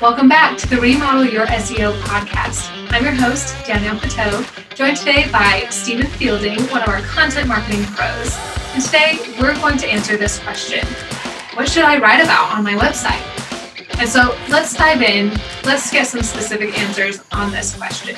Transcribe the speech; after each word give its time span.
Welcome 0.00 0.28
back 0.30 0.56
to 0.56 0.68
the 0.68 0.78
Remodel 0.80 1.26
Your 1.26 1.44
SEO 1.46 1.92
podcast. 2.00 2.70
I'm 2.90 3.04
your 3.04 3.12
host, 3.12 3.54
Danielle 3.66 3.98
Pateau, 3.98 4.74
joined 4.74 4.96
today 4.96 5.30
by 5.30 5.66
Stephen 5.68 6.06
Fielding, 6.06 6.58
one 6.70 6.82
of 6.82 6.88
our 6.88 7.02
content 7.02 7.48
marketing 7.48 7.84
pros. 7.84 8.38
And 8.72 8.82
today 8.82 9.18
we're 9.38 9.54
going 9.56 9.76
to 9.76 9.86
answer 9.86 10.16
this 10.16 10.38
question 10.38 10.86
What 11.54 11.68
should 11.68 11.84
I 11.84 11.98
write 11.98 12.24
about 12.24 12.56
on 12.56 12.64
my 12.64 12.72
website? 12.74 13.20
And 13.98 14.08
so 14.08 14.34
let's 14.48 14.74
dive 14.74 15.02
in. 15.02 15.38
Let's 15.64 15.90
get 15.90 16.06
some 16.06 16.22
specific 16.22 16.78
answers 16.78 17.22
on 17.30 17.52
this 17.52 17.76
question. 17.76 18.16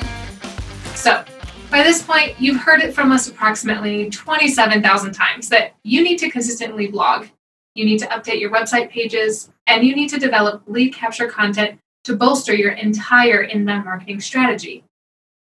So, 0.95 1.25
by 1.73 1.81
this 1.81 2.03
point, 2.03 2.39
you've 2.39 2.61
heard 2.61 2.81
it 2.81 2.93
from 2.93 3.11
us 3.11 3.27
approximately 3.27 4.07
27,000 4.11 5.11
times 5.11 5.49
that 5.49 5.73
you 5.83 6.03
need 6.03 6.19
to 6.19 6.29
consistently 6.29 6.85
blog, 6.85 7.25
you 7.73 7.83
need 7.83 7.97
to 7.97 8.05
update 8.09 8.39
your 8.39 8.51
website 8.51 8.91
pages, 8.91 9.49
and 9.65 9.83
you 9.83 9.95
need 9.95 10.09
to 10.09 10.19
develop 10.19 10.61
lead 10.67 10.93
capture 10.93 11.27
content 11.27 11.79
to 12.03 12.15
bolster 12.15 12.53
your 12.53 12.73
entire 12.73 13.41
inbound 13.41 13.85
marketing 13.85 14.21
strategy. 14.21 14.83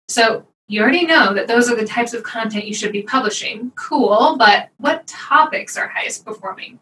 So, 0.08 0.46
you 0.68 0.80
already 0.80 1.05
know 1.05 1.34
that 1.34 1.48
those 1.48 1.70
are 1.70 1.77
the 1.77 1.86
types 1.86 2.14
of 2.14 2.22
content 2.22 2.64
you 2.64 2.72
should 2.72 2.92
be 2.92 3.02
publishing. 3.02 3.70
Cool, 3.74 4.36
but 4.38 4.70
what 4.78 5.06
topics 5.06 5.77
are 5.77 5.88
highest 5.88 6.24
performing? 6.24 6.78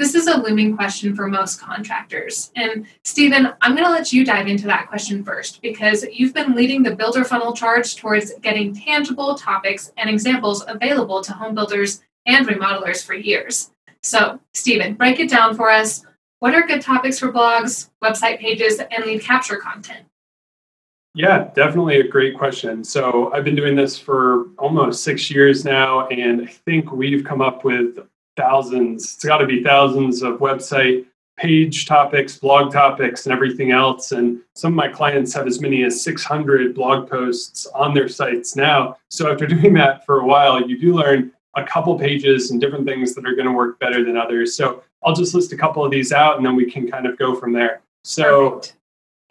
This 0.00 0.14
is 0.14 0.28
a 0.28 0.40
looming 0.40 0.78
question 0.78 1.14
for 1.14 1.28
most 1.28 1.60
contractors. 1.60 2.52
And 2.56 2.86
Stephen, 3.04 3.52
I'm 3.60 3.74
going 3.74 3.84
to 3.84 3.90
let 3.90 4.14
you 4.14 4.24
dive 4.24 4.46
into 4.46 4.66
that 4.66 4.88
question 4.88 5.22
first 5.22 5.60
because 5.60 6.06
you've 6.10 6.32
been 6.32 6.54
leading 6.54 6.82
the 6.82 6.96
builder 6.96 7.22
funnel 7.22 7.52
charge 7.52 7.96
towards 7.96 8.32
getting 8.40 8.74
tangible 8.74 9.34
topics 9.34 9.92
and 9.98 10.08
examples 10.08 10.64
available 10.66 11.20
to 11.20 11.34
home 11.34 11.54
builders 11.54 12.00
and 12.24 12.48
remodelers 12.48 13.04
for 13.04 13.12
years. 13.12 13.72
So, 14.02 14.40
Stephen, 14.54 14.94
break 14.94 15.20
it 15.20 15.28
down 15.28 15.54
for 15.54 15.68
us. 15.68 16.02
What 16.38 16.54
are 16.54 16.66
good 16.66 16.80
topics 16.80 17.18
for 17.18 17.30
blogs, 17.30 17.90
website 18.02 18.38
pages, 18.38 18.80
and 18.80 19.04
lead 19.04 19.20
capture 19.20 19.58
content? 19.58 20.06
Yeah, 21.14 21.50
definitely 21.54 22.00
a 22.00 22.08
great 22.08 22.38
question. 22.38 22.84
So 22.84 23.30
I've 23.34 23.44
been 23.44 23.54
doing 23.54 23.76
this 23.76 23.98
for 23.98 24.46
almost 24.56 25.04
six 25.04 25.30
years 25.30 25.62
now, 25.62 26.08
and 26.08 26.40
I 26.40 26.46
think 26.46 26.90
we've 26.90 27.22
come 27.22 27.42
up 27.42 27.64
with 27.64 27.98
thousands, 28.40 29.04
it's 29.14 29.24
got 29.24 29.38
to 29.38 29.46
be 29.46 29.62
thousands 29.62 30.22
of 30.22 30.38
website 30.38 31.06
page 31.40 31.86
topics, 31.86 32.36
blog 32.36 32.70
topics, 32.70 33.24
and 33.24 33.32
everything 33.32 33.70
else. 33.70 34.12
And 34.12 34.40
some 34.54 34.74
of 34.74 34.76
my 34.76 34.88
clients 34.88 35.32
have 35.32 35.46
as 35.46 35.58
many 35.58 35.82
as 35.84 36.02
600 36.02 36.74
blog 36.74 37.08
posts 37.08 37.66
on 37.74 37.94
their 37.94 38.08
sites 38.08 38.56
now. 38.56 38.98
So 39.08 39.32
after 39.32 39.46
doing 39.56 39.72
that 39.74 40.04
for 40.04 40.20
a 40.20 40.26
while, 40.26 40.60
you 40.60 40.78
do 40.78 40.94
learn 40.94 41.32
a 41.56 41.64
couple 41.64 41.98
pages 41.98 42.50
and 42.50 42.60
different 42.60 42.86
things 42.86 43.14
that 43.14 43.26
are 43.26 43.34
going 43.34 43.46
to 43.46 43.52
work 43.52 43.80
better 43.80 44.04
than 44.04 44.18
others. 44.18 44.54
So 44.54 44.82
I'll 45.02 45.14
just 45.14 45.34
list 45.34 45.52
a 45.52 45.56
couple 45.56 45.82
of 45.82 45.90
these 45.90 46.12
out 46.12 46.36
and 46.36 46.44
then 46.44 46.56
we 46.56 46.70
can 46.70 46.90
kind 46.90 47.06
of 47.06 47.18
go 47.18 47.34
from 47.34 47.54
there. 47.54 47.80
So, 48.04 48.50
Perfect. 48.50 48.74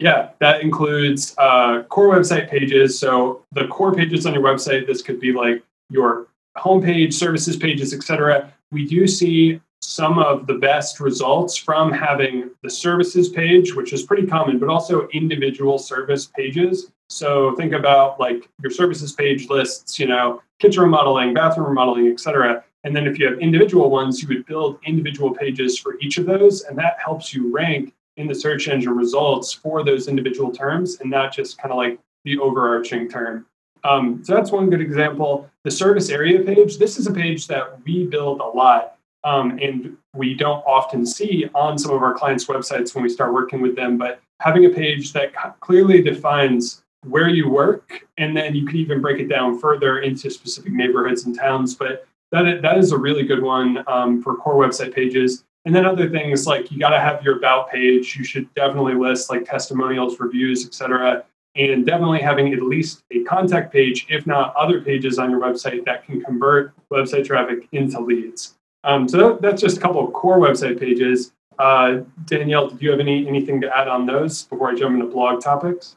yeah, 0.00 0.30
that 0.40 0.62
includes 0.62 1.34
uh, 1.38 1.84
core 1.84 2.08
website 2.08 2.50
pages. 2.50 2.98
So 2.98 3.44
the 3.52 3.68
core 3.68 3.94
pages 3.94 4.26
on 4.26 4.34
your 4.34 4.42
website, 4.42 4.86
this 4.86 5.00
could 5.00 5.20
be 5.20 5.32
like 5.32 5.62
your 5.88 6.26
homepage, 6.56 7.14
services 7.14 7.56
pages, 7.56 7.94
etc. 7.94 8.52
We 8.72 8.86
do 8.86 9.06
see 9.06 9.60
some 9.82 10.18
of 10.18 10.46
the 10.46 10.54
best 10.54 11.00
results 11.00 11.56
from 11.56 11.90
having 11.90 12.50
the 12.62 12.70
services 12.70 13.28
page, 13.28 13.74
which 13.74 13.92
is 13.92 14.02
pretty 14.02 14.26
common, 14.26 14.58
but 14.58 14.68
also 14.68 15.08
individual 15.08 15.78
service 15.78 16.26
pages. 16.26 16.92
So 17.08 17.54
think 17.56 17.72
about 17.72 18.20
like 18.20 18.48
your 18.62 18.70
services 18.70 19.12
page 19.12 19.48
lists, 19.48 19.98
you 19.98 20.06
know, 20.06 20.42
kitchen 20.60 20.82
remodeling, 20.82 21.34
bathroom 21.34 21.68
remodeling, 21.68 22.08
etc. 22.08 22.62
And 22.84 22.94
then 22.94 23.06
if 23.06 23.18
you 23.18 23.26
have 23.26 23.38
individual 23.40 23.90
ones, 23.90 24.22
you 24.22 24.28
would 24.28 24.46
build 24.46 24.78
individual 24.86 25.34
pages 25.34 25.78
for 25.78 25.98
each 26.00 26.18
of 26.18 26.26
those, 26.26 26.62
and 26.62 26.78
that 26.78 26.96
helps 27.04 27.34
you 27.34 27.52
rank 27.52 27.92
in 28.16 28.26
the 28.26 28.34
search 28.34 28.68
engine 28.68 28.94
results 28.94 29.52
for 29.52 29.82
those 29.82 30.08
individual 30.08 30.52
terms 30.52 31.00
and 31.00 31.10
not 31.10 31.32
just 31.32 31.58
kind 31.58 31.72
of 31.72 31.78
like 31.78 31.98
the 32.24 32.38
overarching 32.38 33.08
term. 33.08 33.46
Um, 33.84 34.22
so 34.24 34.34
that's 34.34 34.50
one 34.50 34.70
good 34.70 34.80
example. 34.80 35.48
The 35.64 35.70
service 35.70 36.10
area 36.10 36.40
page, 36.42 36.78
this 36.78 36.98
is 36.98 37.06
a 37.06 37.12
page 37.12 37.46
that 37.48 37.82
we 37.84 38.06
build 38.06 38.40
a 38.40 38.46
lot 38.46 38.96
um, 39.24 39.58
and 39.62 39.96
we 40.14 40.34
don't 40.34 40.62
often 40.66 41.04
see 41.04 41.48
on 41.54 41.78
some 41.78 41.92
of 41.92 42.02
our 42.02 42.14
clients' 42.14 42.46
websites 42.46 42.94
when 42.94 43.02
we 43.02 43.08
start 43.08 43.32
working 43.32 43.60
with 43.60 43.76
them. 43.76 43.98
But 43.98 44.20
having 44.40 44.64
a 44.64 44.70
page 44.70 45.12
that 45.12 45.32
clearly 45.60 46.02
defines 46.02 46.82
where 47.06 47.28
you 47.28 47.48
work, 47.48 48.06
and 48.18 48.36
then 48.36 48.54
you 48.54 48.66
can 48.66 48.76
even 48.76 49.00
break 49.00 49.20
it 49.20 49.28
down 49.28 49.58
further 49.58 50.00
into 50.00 50.30
specific 50.30 50.72
neighborhoods 50.72 51.24
and 51.24 51.38
towns. 51.38 51.74
But 51.74 52.06
that, 52.32 52.62
that 52.62 52.78
is 52.78 52.92
a 52.92 52.98
really 52.98 53.24
good 53.24 53.42
one 53.42 53.84
um, 53.86 54.22
for 54.22 54.36
core 54.36 54.54
website 54.54 54.94
pages. 54.94 55.44
And 55.66 55.74
then 55.74 55.84
other 55.84 56.08
things 56.08 56.46
like 56.46 56.70
you 56.70 56.78
got 56.78 56.90
to 56.90 57.00
have 57.00 57.22
your 57.22 57.36
about 57.36 57.70
page. 57.70 58.16
You 58.16 58.24
should 58.24 58.52
definitely 58.54 58.94
list 58.94 59.28
like 59.28 59.44
testimonials, 59.44 60.18
reviews, 60.18 60.66
etc 60.66 61.24
and 61.56 61.84
definitely 61.84 62.20
having 62.20 62.52
at 62.52 62.62
least 62.62 63.02
a 63.10 63.22
contact 63.24 63.72
page, 63.72 64.06
if 64.08 64.26
not 64.26 64.54
other 64.56 64.80
pages 64.80 65.18
on 65.18 65.30
your 65.30 65.40
website 65.40 65.84
that 65.84 66.04
can 66.04 66.20
convert 66.22 66.72
website 66.90 67.26
traffic 67.26 67.68
into 67.72 68.00
leads. 68.00 68.54
Um, 68.84 69.08
so 69.08 69.38
that's 69.40 69.60
just 69.60 69.76
a 69.76 69.80
couple 69.80 70.06
of 70.06 70.12
core 70.12 70.38
website 70.38 70.78
pages. 70.78 71.32
Uh, 71.58 72.00
Danielle, 72.24 72.68
did 72.68 72.80
you 72.80 72.90
have 72.90 73.00
any 73.00 73.28
anything 73.28 73.60
to 73.60 73.76
add 73.76 73.88
on 73.88 74.06
those 74.06 74.44
before 74.44 74.70
I 74.70 74.74
jump 74.74 74.94
into 74.94 75.06
blog 75.06 75.42
topics? 75.42 75.96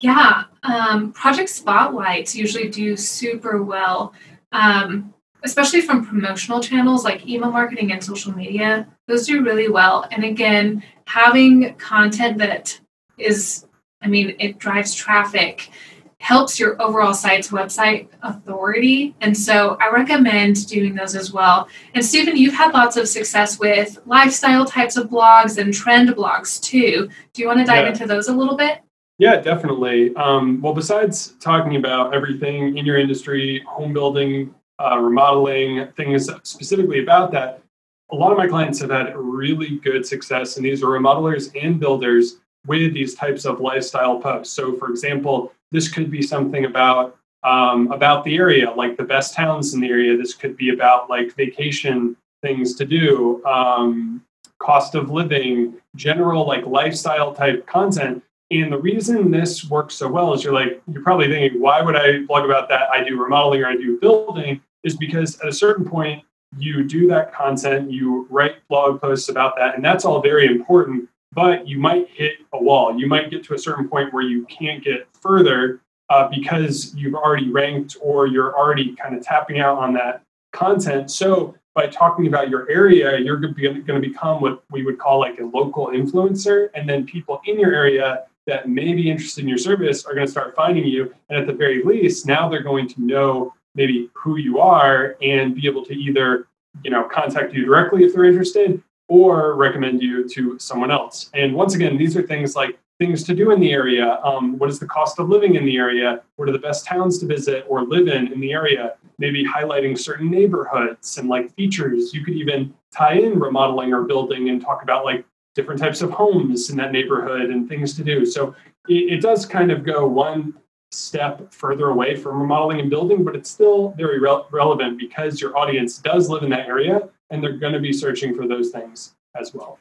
Yeah, 0.00 0.44
um, 0.62 1.12
project 1.12 1.48
spotlights 1.48 2.36
usually 2.36 2.68
do 2.68 2.96
super 2.96 3.62
well, 3.62 4.12
um, 4.52 5.14
especially 5.44 5.80
from 5.80 6.06
promotional 6.06 6.60
channels 6.60 7.04
like 7.04 7.26
email 7.26 7.50
marketing 7.50 7.90
and 7.90 8.04
social 8.04 8.32
media. 8.32 8.86
Those 9.08 9.26
do 9.26 9.42
really 9.42 9.68
well. 9.68 10.06
And 10.10 10.24
again, 10.24 10.84
having 11.06 11.74
content 11.76 12.38
that 12.38 12.78
is 13.18 13.66
I 14.04 14.08
mean, 14.08 14.36
it 14.38 14.58
drives 14.58 14.94
traffic, 14.94 15.70
helps 16.18 16.60
your 16.60 16.80
overall 16.80 17.14
site's 17.14 17.48
website 17.48 18.08
authority. 18.22 19.14
And 19.20 19.36
so 19.36 19.76
I 19.80 19.90
recommend 19.90 20.66
doing 20.68 20.94
those 20.94 21.14
as 21.14 21.32
well. 21.32 21.68
And 21.94 22.04
Stephen, 22.04 22.36
you've 22.36 22.54
had 22.54 22.72
lots 22.72 22.96
of 22.96 23.08
success 23.08 23.58
with 23.58 23.98
lifestyle 24.06 24.64
types 24.64 24.96
of 24.96 25.08
blogs 25.08 25.58
and 25.58 25.72
trend 25.72 26.08
blogs 26.10 26.60
too. 26.62 27.08
Do 27.32 27.42
you 27.42 27.48
want 27.48 27.60
to 27.60 27.64
dive 27.64 27.84
yeah. 27.84 27.90
into 27.90 28.06
those 28.06 28.28
a 28.28 28.32
little 28.32 28.56
bit? 28.56 28.80
Yeah, 29.18 29.40
definitely. 29.40 30.14
Um, 30.16 30.60
well, 30.60 30.74
besides 30.74 31.34
talking 31.40 31.76
about 31.76 32.14
everything 32.14 32.76
in 32.76 32.84
your 32.84 32.98
industry, 32.98 33.62
home 33.66 33.92
building, 33.92 34.54
uh, 34.78 34.98
remodeling, 34.98 35.88
things 35.96 36.28
specifically 36.42 37.02
about 37.02 37.32
that, 37.32 37.62
a 38.10 38.16
lot 38.16 38.32
of 38.32 38.38
my 38.38 38.46
clients 38.46 38.80
have 38.80 38.90
had 38.90 39.12
really 39.16 39.78
good 39.78 40.04
success, 40.04 40.56
and 40.56 40.64
these 40.64 40.82
are 40.82 40.86
remodelers 40.86 41.50
and 41.60 41.78
builders 41.78 42.40
with 42.66 42.94
these 42.94 43.14
types 43.14 43.44
of 43.44 43.60
lifestyle 43.60 44.18
posts. 44.18 44.54
So, 44.54 44.76
for 44.76 44.90
example, 44.90 45.52
this 45.70 45.88
could 45.88 46.10
be 46.10 46.22
something 46.22 46.64
about 46.64 47.16
um, 47.42 47.92
about 47.92 48.24
the 48.24 48.36
area, 48.36 48.70
like 48.70 48.96
the 48.96 49.04
best 49.04 49.34
towns 49.34 49.74
in 49.74 49.80
the 49.80 49.88
area. 49.88 50.16
This 50.16 50.32
could 50.32 50.56
be 50.56 50.70
about 50.70 51.10
like 51.10 51.34
vacation 51.34 52.16
things 52.42 52.74
to 52.76 52.86
do, 52.86 53.44
um, 53.44 54.22
cost 54.58 54.94
of 54.94 55.10
living, 55.10 55.74
general 55.94 56.46
like 56.46 56.64
lifestyle 56.66 57.34
type 57.34 57.66
content. 57.66 58.22
And 58.50 58.72
the 58.72 58.78
reason 58.78 59.30
this 59.30 59.68
works 59.68 59.94
so 59.94 60.08
well 60.08 60.32
is 60.32 60.42
you're 60.42 60.54
like, 60.54 60.80
you're 60.90 61.02
probably 61.02 61.28
thinking, 61.28 61.60
why 61.60 61.82
would 61.82 61.96
I 61.96 62.20
blog 62.20 62.44
about 62.44 62.68
that? 62.70 62.88
I 62.90 63.04
do 63.04 63.22
remodeling 63.22 63.62
or 63.62 63.66
I 63.66 63.76
do 63.76 63.98
building, 63.98 64.60
is 64.82 64.96
because 64.96 65.38
at 65.40 65.48
a 65.48 65.52
certain 65.52 65.84
point, 65.84 66.24
you 66.56 66.84
do 66.84 67.08
that 67.08 67.34
content, 67.34 67.90
you 67.90 68.26
write 68.30 68.56
blog 68.68 69.00
posts 69.00 69.28
about 69.28 69.56
that, 69.56 69.74
and 69.74 69.84
that's 69.84 70.04
all 70.04 70.22
very 70.22 70.46
important 70.46 71.08
but 71.34 71.66
you 71.66 71.78
might 71.78 72.08
hit 72.08 72.38
a 72.52 72.62
wall. 72.62 72.98
You 72.98 73.06
might 73.06 73.30
get 73.30 73.44
to 73.44 73.54
a 73.54 73.58
certain 73.58 73.88
point 73.88 74.12
where 74.12 74.22
you 74.22 74.44
can't 74.46 74.82
get 74.82 75.08
further 75.20 75.80
uh, 76.10 76.28
because 76.28 76.94
you've 76.94 77.14
already 77.14 77.50
ranked 77.50 77.96
or 78.00 78.26
you're 78.26 78.56
already 78.56 78.94
kind 78.96 79.16
of 79.16 79.22
tapping 79.22 79.58
out 79.58 79.78
on 79.78 79.94
that 79.94 80.22
content. 80.52 81.10
So 81.10 81.54
by 81.74 81.86
talking 81.88 82.26
about 82.28 82.48
your 82.48 82.70
area, 82.70 83.18
you're 83.18 83.38
going 83.38 83.54
to 83.54 84.00
become 84.00 84.40
what 84.40 84.62
we 84.70 84.84
would 84.84 84.98
call 84.98 85.18
like 85.18 85.40
a 85.40 85.44
local 85.44 85.88
influencer. 85.88 86.68
And 86.74 86.88
then 86.88 87.04
people 87.04 87.40
in 87.46 87.58
your 87.58 87.74
area 87.74 88.24
that 88.46 88.68
may 88.68 88.92
be 88.92 89.10
interested 89.10 89.42
in 89.42 89.48
your 89.48 89.58
service 89.58 90.04
are 90.04 90.14
going 90.14 90.26
to 90.26 90.30
start 90.30 90.54
finding 90.54 90.84
you. 90.84 91.12
And 91.28 91.38
at 91.38 91.46
the 91.46 91.52
very 91.52 91.82
least, 91.82 92.26
now 92.26 92.48
they're 92.48 92.62
going 92.62 92.88
to 92.88 93.02
know 93.02 93.54
maybe 93.74 94.10
who 94.12 94.36
you 94.36 94.60
are 94.60 95.16
and 95.22 95.54
be 95.54 95.66
able 95.66 95.84
to 95.86 95.94
either 95.94 96.46
you 96.82 96.90
know 96.90 97.04
contact 97.04 97.52
you 97.52 97.64
directly 97.64 98.04
if 98.04 98.12
they're 98.14 98.24
interested 98.24 98.82
or 99.08 99.54
recommend 99.54 100.02
you 100.02 100.28
to 100.30 100.58
someone 100.58 100.90
else. 100.90 101.30
And 101.34 101.54
once 101.54 101.74
again, 101.74 101.96
these 101.96 102.16
are 102.16 102.22
things 102.22 102.56
like 102.56 102.78
things 102.98 103.24
to 103.24 103.34
do 103.34 103.50
in 103.50 103.60
the 103.60 103.72
area. 103.72 104.20
Um, 104.22 104.56
what 104.58 104.70
is 104.70 104.78
the 104.78 104.86
cost 104.86 105.18
of 105.18 105.28
living 105.28 105.56
in 105.56 105.64
the 105.64 105.76
area? 105.76 106.22
What 106.36 106.48
are 106.48 106.52
the 106.52 106.58
best 106.58 106.86
towns 106.86 107.18
to 107.18 107.26
visit 107.26 107.66
or 107.68 107.82
live 107.82 108.08
in 108.08 108.32
in 108.32 108.40
the 108.40 108.52
area? 108.52 108.94
Maybe 109.18 109.44
highlighting 109.44 109.98
certain 109.98 110.30
neighborhoods 110.30 111.18
and 111.18 111.28
like 111.28 111.54
features. 111.54 112.14
You 112.14 112.24
could 112.24 112.34
even 112.34 112.72
tie 112.92 113.14
in 113.14 113.38
remodeling 113.38 113.92
or 113.92 114.02
building 114.02 114.48
and 114.48 114.60
talk 114.60 114.82
about 114.82 115.04
like 115.04 115.24
different 115.54 115.80
types 115.80 116.02
of 116.02 116.10
homes 116.10 116.70
in 116.70 116.76
that 116.76 116.92
neighborhood 116.92 117.50
and 117.50 117.68
things 117.68 117.94
to 117.94 118.04
do. 118.04 118.24
So 118.24 118.54
it, 118.88 119.14
it 119.14 119.20
does 119.20 119.46
kind 119.46 119.70
of 119.70 119.84
go 119.84 120.06
one 120.06 120.54
step 120.90 121.52
further 121.52 121.88
away 121.88 122.14
from 122.14 122.40
remodeling 122.40 122.80
and 122.80 122.90
building, 122.90 123.24
but 123.24 123.34
it's 123.34 123.50
still 123.50 123.90
very 123.96 124.20
re- 124.20 124.42
relevant 124.52 124.98
because 124.98 125.40
your 125.40 125.56
audience 125.56 125.98
does 125.98 126.28
live 126.28 126.42
in 126.44 126.50
that 126.50 126.68
area 126.68 127.08
and 127.30 127.42
they're 127.42 127.58
going 127.58 127.72
to 127.72 127.80
be 127.80 127.92
searching 127.92 128.34
for 128.34 128.46
those 128.46 128.70
things 128.70 129.14
as 129.38 129.54
well. 129.54 129.78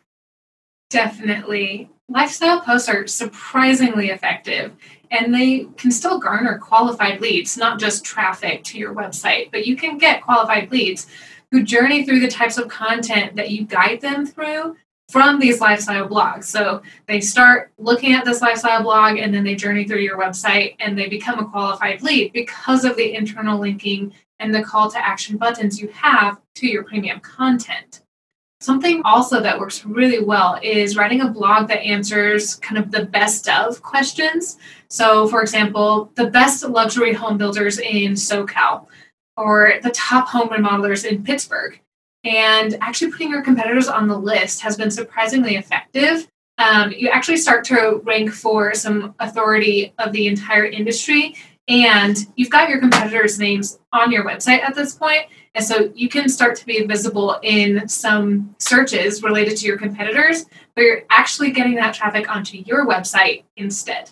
Definitely. 0.90 1.90
Lifestyle 2.10 2.62
posts 2.62 2.90
are 2.90 3.08
surprisingly 3.08 4.10
effective 4.10 4.74
and 5.10 5.34
they 5.34 5.66
can 5.78 5.92
still 5.92 6.20
garner 6.20 6.58
qualified 6.58 7.22
leads, 7.22 7.58
not 7.58 7.80
just 7.80 8.04
traffic 8.04 8.64
to 8.66 8.78
your 8.78 8.94
website, 8.94 9.52
but 9.52 9.66
you 9.66 9.76
can 9.76 9.98
get 9.98 10.22
qualified 10.22 10.72
leads 10.72 11.08
who 11.52 11.64
journey 11.64 12.04
through 12.04 12.20
the 12.20 12.28
types 12.28 12.58
of 12.58 12.68
content 12.68 13.36
that 13.36 13.52
you 13.52 13.66
guide 13.66 14.02
them 14.02 14.26
through 14.26 14.76
from 15.10 15.40
these 15.40 15.62
lifestyle 15.62 16.08
blogs. 16.08 16.46
So 16.46 16.82
they 17.08 17.22
start 17.22 17.72
looking 17.78 18.14
at 18.14 18.26
this 18.26 18.42
lifestyle 18.42 18.82
blog 18.82 19.18
and 19.18 19.34
then 19.34 19.44
they 19.44 19.54
journey 19.54 19.86
through 19.86 20.00
your 20.00 20.20
website 20.20 20.76
and 20.80 20.98
they 20.98 21.08
become 21.08 21.40
a 21.40 21.48
qualified 21.48 22.02
lead 22.02 22.34
because 22.34 22.86
of 22.86 22.96
the 22.96 23.14
internal 23.14 23.60
linking 23.60 24.14
and 24.44 24.54
the 24.54 24.62
call 24.62 24.92
to 24.92 24.98
action 24.98 25.38
buttons 25.38 25.80
you 25.80 25.88
have 25.88 26.40
to 26.56 26.68
your 26.68 26.84
premium 26.84 27.20
content. 27.22 28.02
Something 28.60 29.02
also 29.04 29.42
that 29.42 29.60
works 29.60 29.86
really 29.86 30.24
well 30.24 30.60
is 30.62 30.96
writing 30.96 31.22
a 31.22 31.30
blog 31.30 31.68
that 31.70 31.82
answers 31.82 32.56
kind 32.56 32.78
of 32.78 32.92
the 32.92 33.06
best 33.06 33.50
of 33.50 33.82
questions. 33.82 34.58
So, 34.90 35.28
for 35.28 35.42
example, 35.42 36.12
the 36.16 36.28
best 36.28 36.64
luxury 36.64 37.14
home 37.14 37.38
builders 37.38 37.80
in 37.80 38.14
SoCal 38.14 38.88
or 39.36 39.74
the 39.82 39.92
top 39.92 40.28
home 40.28 40.50
remodelers 40.50 41.04
in 41.04 41.24
Pittsburgh. 41.24 41.80
And 42.24 42.78
actually 42.80 43.12
putting 43.12 43.32
your 43.32 43.42
competitors 43.42 43.88
on 43.88 44.08
the 44.08 44.18
list 44.18 44.62
has 44.62 44.78
been 44.78 44.92
surprisingly 44.92 45.56
effective. 45.56 46.28
Um, 46.58 46.94
you 46.96 47.10
actually 47.10 47.38
start 47.38 47.66
to 47.66 48.02
rank 48.06 48.32
for 48.32 48.74
some 48.76 49.16
authority 49.20 49.94
of 49.98 50.14
the 50.14 50.28
entire 50.28 50.66
industry, 50.66 51.36
and 51.68 52.18
you've 52.36 52.50
got 52.50 52.70
your 52.70 52.80
competitors' 52.80 53.40
names 53.40 53.80
on 53.92 54.12
your 54.12 54.26
website 54.26 54.62
at 54.62 54.76
this 54.76 54.94
point, 54.96 55.28
and 55.56 55.64
so 55.64 55.92
you 55.96 56.10
can 56.10 56.28
start 56.28 56.56
to 56.58 56.66
be 56.66 56.86
visible 56.86 57.40
in 57.44 57.88
some 57.88 58.56
searches 58.60 59.22
related 59.24 59.56
to 59.58 59.66
your 59.66 59.78
competitors, 59.78 60.46
but 60.76 60.82
you're 60.82 61.04
actually 61.10 61.52
getting 61.52 61.76
that 61.76 61.94
traffic 61.94 62.30
onto 62.34 62.58
your 62.58 62.88
website 62.88 63.44
instead. 63.58 64.10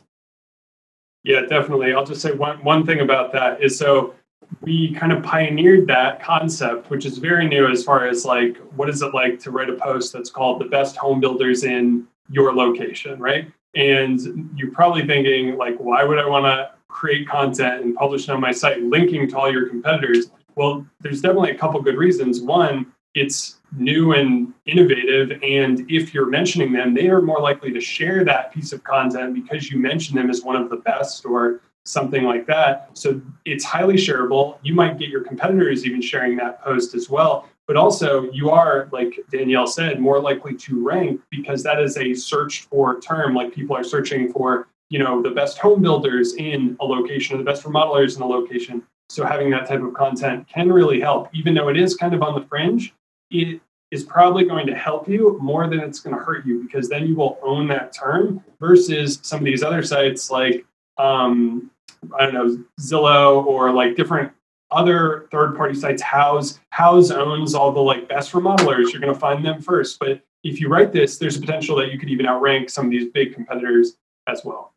Yeah, 1.23 1.41
definitely. 1.41 1.93
I'll 1.93 2.05
just 2.05 2.21
say 2.21 2.31
one, 2.31 2.63
one 2.63 2.85
thing 2.85 2.99
about 2.99 3.31
that 3.33 3.63
is 3.63 3.77
so 3.77 4.15
we 4.61 4.93
kind 4.93 5.11
of 5.11 5.23
pioneered 5.23 5.87
that 5.87 6.21
concept, 6.21 6.89
which 6.89 7.05
is 7.05 7.17
very 7.17 7.47
new 7.47 7.67
as 7.67 7.83
far 7.83 8.07
as 8.07 8.25
like 8.25 8.57
what 8.75 8.89
is 8.89 9.01
it 9.01 9.13
like 9.13 9.39
to 9.39 9.51
write 9.51 9.69
a 9.69 9.75
post 9.75 10.13
that's 10.13 10.29
called 10.29 10.59
the 10.59 10.65
best 10.65 10.97
home 10.97 11.19
builders 11.19 11.63
in 11.63 12.07
your 12.29 12.53
location, 12.53 13.19
right? 13.19 13.51
And 13.75 14.51
you're 14.55 14.71
probably 14.71 15.05
thinking 15.05 15.57
like, 15.57 15.77
why 15.77 16.03
would 16.03 16.19
I 16.19 16.27
want 16.27 16.45
to 16.45 16.71
create 16.91 17.27
content 17.27 17.83
and 17.83 17.95
publish 17.95 18.23
it 18.23 18.29
on 18.29 18.41
my 18.41 18.51
site 18.51 18.83
linking 18.83 19.27
to 19.29 19.37
all 19.37 19.51
your 19.51 19.67
competitors? 19.69 20.31
Well, 20.55 20.85
there's 20.99 21.21
definitely 21.21 21.51
a 21.51 21.57
couple 21.57 21.81
good 21.81 21.97
reasons. 21.97 22.41
One, 22.41 22.91
it's 23.15 23.57
new 23.77 24.13
and 24.13 24.53
innovative. 24.65 25.39
And 25.43 25.89
if 25.89 26.13
you're 26.13 26.27
mentioning 26.27 26.71
them, 26.71 26.93
they 26.93 27.09
are 27.09 27.21
more 27.21 27.39
likely 27.39 27.71
to 27.73 27.81
share 27.81 28.23
that 28.25 28.53
piece 28.53 28.73
of 28.73 28.83
content 28.83 29.33
because 29.33 29.71
you 29.71 29.79
mention 29.79 30.15
them 30.15 30.29
as 30.29 30.43
one 30.43 30.55
of 30.55 30.69
the 30.69 30.77
best 30.77 31.25
or 31.25 31.61
something 31.83 32.23
like 32.23 32.45
that. 32.45 32.89
So 32.93 33.21
it's 33.45 33.63
highly 33.63 33.95
shareable. 33.95 34.57
You 34.61 34.75
might 34.75 34.99
get 34.99 35.09
your 35.09 35.23
competitors 35.23 35.85
even 35.85 36.01
sharing 36.01 36.35
that 36.37 36.61
post 36.61 36.93
as 36.93 37.09
well. 37.09 37.47
But 37.67 37.77
also, 37.77 38.29
you 38.31 38.49
are, 38.49 38.89
like 38.91 39.17
Danielle 39.31 39.67
said, 39.67 39.99
more 39.99 40.19
likely 40.19 40.55
to 40.55 40.83
rank 40.85 41.21
because 41.29 41.63
that 41.63 41.81
is 41.81 41.97
a 41.97 42.13
searched 42.13 42.65
for 42.65 42.99
term. 42.99 43.33
Like 43.33 43.53
people 43.53 43.75
are 43.75 43.83
searching 43.83 44.31
for, 44.31 44.67
you 44.91 44.99
know, 44.99 45.21
the 45.21 45.31
best 45.31 45.57
home 45.57 45.81
builders 45.81 46.35
in 46.35 46.75
a 46.81 46.85
location 46.85 47.33
or 47.33 47.37
the 47.37 47.45
best 47.45 47.63
remodelers 47.63 48.17
in 48.17 48.21
a 48.21 48.27
location. 48.27 48.83
So 49.09 49.25
having 49.25 49.49
that 49.51 49.65
type 49.65 49.81
of 49.81 49.93
content 49.93 50.49
can 50.49 50.71
really 50.71 50.99
help, 50.99 51.29
even 51.33 51.53
though 51.53 51.69
it 51.69 51.77
is 51.77 51.95
kind 51.95 52.13
of 52.13 52.21
on 52.21 52.39
the 52.39 52.45
fringe. 52.45 52.93
It 53.29 53.61
is 53.91 54.03
probably 54.03 54.43
going 54.43 54.67
to 54.67 54.75
help 54.75 55.07
you 55.07 55.39
more 55.41 55.69
than 55.69 55.79
it's 55.79 56.01
going 56.01 56.15
to 56.15 56.21
hurt 56.21 56.45
you 56.45 56.61
because 56.61 56.89
then 56.89 57.07
you 57.07 57.15
will 57.15 57.39
own 57.41 57.69
that 57.69 57.93
term 57.93 58.43
versus 58.59 59.19
some 59.21 59.39
of 59.39 59.45
these 59.45 59.63
other 59.63 59.81
sites 59.81 60.29
like 60.29 60.65
um, 60.97 61.71
I 62.17 62.25
don't 62.25 62.33
know, 62.33 62.63
Zillow 62.81 63.45
or 63.45 63.71
like 63.71 63.95
different 63.95 64.33
other 64.71 65.29
third 65.31 65.55
party 65.55 65.73
sites. 65.75 66.03
Houzz 66.03 66.59
Houzz 66.73 67.15
owns 67.15 67.55
all 67.55 67.71
the 67.71 67.79
like 67.79 68.09
best 68.09 68.33
remodelers. 68.33 68.91
You're 68.91 69.01
going 69.01 69.13
to 69.13 69.19
find 69.19 69.45
them 69.45 69.61
first. 69.61 69.99
But 69.99 70.21
if 70.43 70.59
you 70.59 70.67
write 70.67 70.91
this, 70.91 71.17
there's 71.17 71.37
a 71.37 71.39
potential 71.39 71.77
that 71.77 71.93
you 71.93 71.97
could 71.97 72.09
even 72.09 72.25
outrank 72.25 72.69
some 72.69 72.85
of 72.85 72.91
these 72.91 73.09
big 73.09 73.33
competitors 73.33 73.95
as 74.27 74.43
well. 74.43 74.73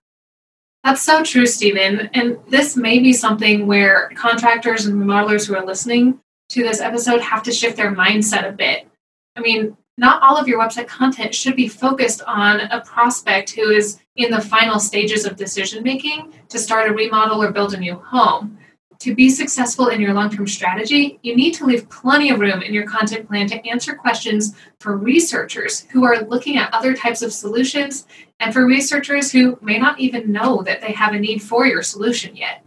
That's 0.84 1.00
so 1.00 1.22
true, 1.22 1.46
Stephen. 1.46 2.10
And 2.12 2.38
this 2.46 2.76
may 2.76 2.98
be 2.98 3.14
something 3.14 3.66
where 3.66 4.10
contractors 4.14 4.84
and 4.84 5.02
remodelers 5.02 5.48
who 5.48 5.56
are 5.56 5.64
listening 5.64 6.20
to 6.50 6.62
this 6.62 6.81
episode 6.81 7.22
have 7.22 7.42
to 7.44 7.52
shift 7.52 7.78
their 7.78 7.94
mindset 7.94 8.46
a 8.46 8.52
bit. 8.52 8.86
I 9.34 9.40
mean, 9.40 9.78
not 9.96 10.22
all 10.22 10.36
of 10.36 10.46
your 10.46 10.60
website 10.60 10.86
content 10.86 11.34
should 11.34 11.56
be 11.56 11.69
focused 11.69 12.22
on 12.26 12.60
a 12.60 12.82
prospect 12.82 13.50
who 13.52 13.70
is 13.70 13.98
in 14.16 14.31
the 14.31 14.42
final 14.42 14.78
stages 14.78 15.25
of 15.25 15.36
decision 15.36 15.82
making 15.82 16.34
to 16.50 16.58
start 16.58 16.90
a 16.90 16.92
remodel 16.92 17.42
or 17.42 17.50
build 17.50 17.72
a 17.72 17.78
new 17.78 17.94
home. 17.94 18.58
To 19.05 19.15
be 19.15 19.29
successful 19.29 19.89
in 19.89 20.01
your 20.01 20.15
long 20.15 20.31
term 20.31 20.47
strategy, 20.47 21.19
you 21.21 21.37
need 21.37 21.53
to 21.56 21.67
leave 21.67 21.91
plenty 21.91 22.31
of 22.31 22.41
room 22.41 22.62
in 22.62 22.73
your 22.73 22.87
content 22.87 23.29
plan 23.29 23.47
to 23.49 23.69
answer 23.69 23.95
questions 23.95 24.55
for 24.81 24.97
researchers 24.97 25.83
who 25.93 26.06
are 26.06 26.23
looking 26.23 26.56
at 26.56 26.73
other 26.73 26.95
types 26.95 27.21
of 27.21 27.31
solutions 27.31 28.06
and 28.41 28.55
for 28.55 28.65
researchers 28.65 29.31
who 29.31 29.59
may 29.61 29.77
not 29.77 30.01
even 30.01 30.33
know 30.33 30.62
that 30.62 30.81
they 30.81 30.93
have 30.93 31.12
a 31.12 31.19
need 31.19 31.43
for 31.43 31.67
your 31.67 31.83
solution 31.83 32.35
yet. 32.35 32.65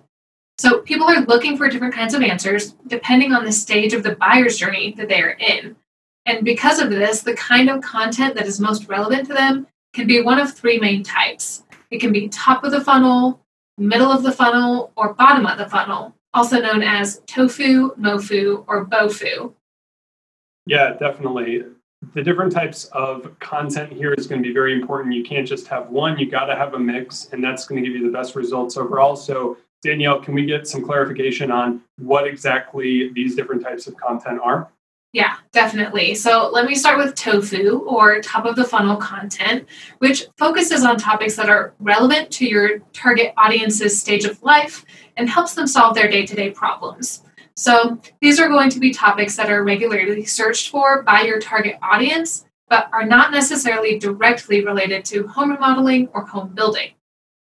So, 0.59 0.81
people 0.81 1.07
are 1.07 1.21
looking 1.21 1.57
for 1.57 1.69
different 1.69 1.95
kinds 1.95 2.13
of 2.13 2.21
answers 2.21 2.75
depending 2.85 3.33
on 3.33 3.43
the 3.43 3.51
stage 3.51 3.93
of 3.93 4.03
the 4.03 4.15
buyer's 4.15 4.59
journey 4.59 4.93
that 4.95 5.09
they 5.09 5.23
are 5.23 5.39
in. 5.39 5.75
And 6.27 6.45
because 6.45 6.77
of 6.77 6.91
this, 6.91 7.21
the 7.21 7.33
kind 7.33 7.67
of 7.67 7.81
content 7.81 8.35
that 8.35 8.45
is 8.45 8.59
most 8.59 8.87
relevant 8.87 9.25
to 9.25 9.33
them 9.33 9.65
can 9.95 10.05
be 10.05 10.21
one 10.21 10.39
of 10.39 10.53
three 10.53 10.77
main 10.77 11.01
types. 11.01 11.63
It 11.89 11.99
can 11.99 12.11
be 12.11 12.29
top 12.29 12.63
of 12.63 12.69
the 12.69 12.81
funnel, 12.81 13.41
middle 13.79 14.11
of 14.11 14.21
the 14.21 14.31
funnel, 14.31 14.91
or 14.95 15.15
bottom 15.15 15.47
of 15.47 15.57
the 15.57 15.67
funnel, 15.67 16.13
also 16.37 16.61
known 16.61 16.83
as 16.83 17.21
tofu, 17.25 17.95
mofu, 17.95 18.63
or 18.67 18.85
bofu. 18.85 19.53
Yeah, 20.67 20.93
definitely. 20.93 21.63
The 22.13 22.21
different 22.21 22.51
types 22.51 22.85
of 22.85 23.37
content 23.39 23.91
here 23.91 24.13
is 24.13 24.27
going 24.27 24.43
to 24.43 24.47
be 24.47 24.53
very 24.53 24.73
important. 24.79 25.15
You 25.15 25.23
can't 25.23 25.47
just 25.47 25.65
have 25.67 25.89
one, 25.89 26.19
you 26.19 26.29
got 26.29 26.45
to 26.45 26.55
have 26.55 26.75
a 26.75 26.79
mix, 26.79 27.29
and 27.31 27.43
that's 27.43 27.65
going 27.65 27.83
to 27.83 27.89
give 27.89 27.99
you 27.99 28.05
the 28.05 28.15
best 28.15 28.35
results 28.35 28.77
overall. 28.77 29.15
So, 29.15 29.57
Danielle, 29.81 30.21
can 30.21 30.35
we 30.35 30.45
get 30.45 30.67
some 30.67 30.83
clarification 30.83 31.51
on 31.51 31.81
what 31.97 32.27
exactly 32.27 33.11
these 33.13 33.35
different 33.35 33.63
types 33.63 33.87
of 33.87 33.97
content 33.97 34.39
are? 34.43 34.69
Yeah, 35.13 35.37
definitely. 35.53 36.13
So 36.13 36.49
let 36.51 36.65
me 36.65 36.75
start 36.75 36.97
with 36.97 37.15
tofu 37.15 37.79
or 37.87 38.21
top 38.21 38.45
of 38.45 38.55
the 38.55 38.65
funnel 38.65 38.97
content, 38.97 39.65
which 39.99 40.27
focuses 40.37 40.83
on 40.83 40.97
topics 40.97 41.35
that 41.37 41.49
are 41.49 41.73
relevant 41.79 42.29
to 42.33 42.45
your 42.45 42.79
target 42.93 43.33
audience's 43.37 43.99
stage 43.99 44.25
of 44.25 44.43
life 44.43 44.85
and 45.17 45.29
helps 45.29 45.53
them 45.53 45.67
solve 45.67 45.95
their 45.95 46.09
day 46.09 46.25
to 46.25 46.35
day 46.35 46.51
problems. 46.51 47.23
So 47.55 47.99
these 48.21 48.39
are 48.39 48.47
going 48.47 48.69
to 48.69 48.79
be 48.79 48.93
topics 48.93 49.35
that 49.35 49.49
are 49.49 49.63
regularly 49.63 50.25
searched 50.25 50.69
for 50.69 51.01
by 51.03 51.21
your 51.21 51.39
target 51.39 51.77
audience, 51.81 52.45
but 52.69 52.87
are 52.93 53.05
not 53.05 53.31
necessarily 53.31 53.99
directly 53.99 54.63
related 54.63 55.03
to 55.05 55.27
home 55.27 55.51
remodeling 55.51 56.07
or 56.13 56.25
home 56.25 56.49
building. 56.53 56.91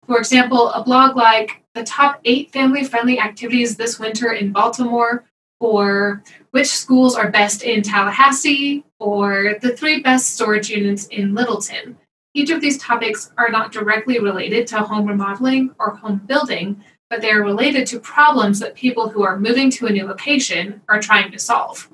For 0.05 0.17
example, 0.17 0.69
a 0.69 0.83
blog 0.83 1.15
like 1.15 1.63
the 1.73 1.83
top 1.83 2.19
eight 2.25 2.51
family 2.51 2.83
friendly 2.83 3.19
activities 3.19 3.77
this 3.77 3.97
winter 3.97 4.33
in 4.33 4.51
Baltimore 4.51 5.25
or 5.63 6.21
which 6.51 6.67
schools 6.67 7.15
are 7.15 7.31
best 7.31 7.63
in 7.63 7.81
Tallahassee, 7.81 8.83
or 8.99 9.55
the 9.61 9.75
three 9.75 10.01
best 10.01 10.35
storage 10.35 10.69
units 10.69 11.07
in 11.07 11.33
Littleton. 11.33 11.97
Each 12.33 12.49
of 12.49 12.59
these 12.59 12.77
topics 12.77 13.31
are 13.37 13.49
not 13.49 13.71
directly 13.71 14.19
related 14.19 14.67
to 14.67 14.79
home 14.79 15.07
remodeling 15.07 15.73
or 15.79 15.91
home 15.95 16.21
building, 16.25 16.83
but 17.13 17.21
they 17.21 17.29
are 17.29 17.43
related 17.43 17.85
to 17.85 17.99
problems 17.99 18.59
that 18.59 18.73
people 18.73 19.07
who 19.07 19.21
are 19.21 19.39
moving 19.39 19.69
to 19.69 19.85
a 19.85 19.91
new 19.91 20.03
location 20.03 20.81
are 20.89 20.99
trying 20.99 21.31
to 21.31 21.37
solve. 21.37 21.87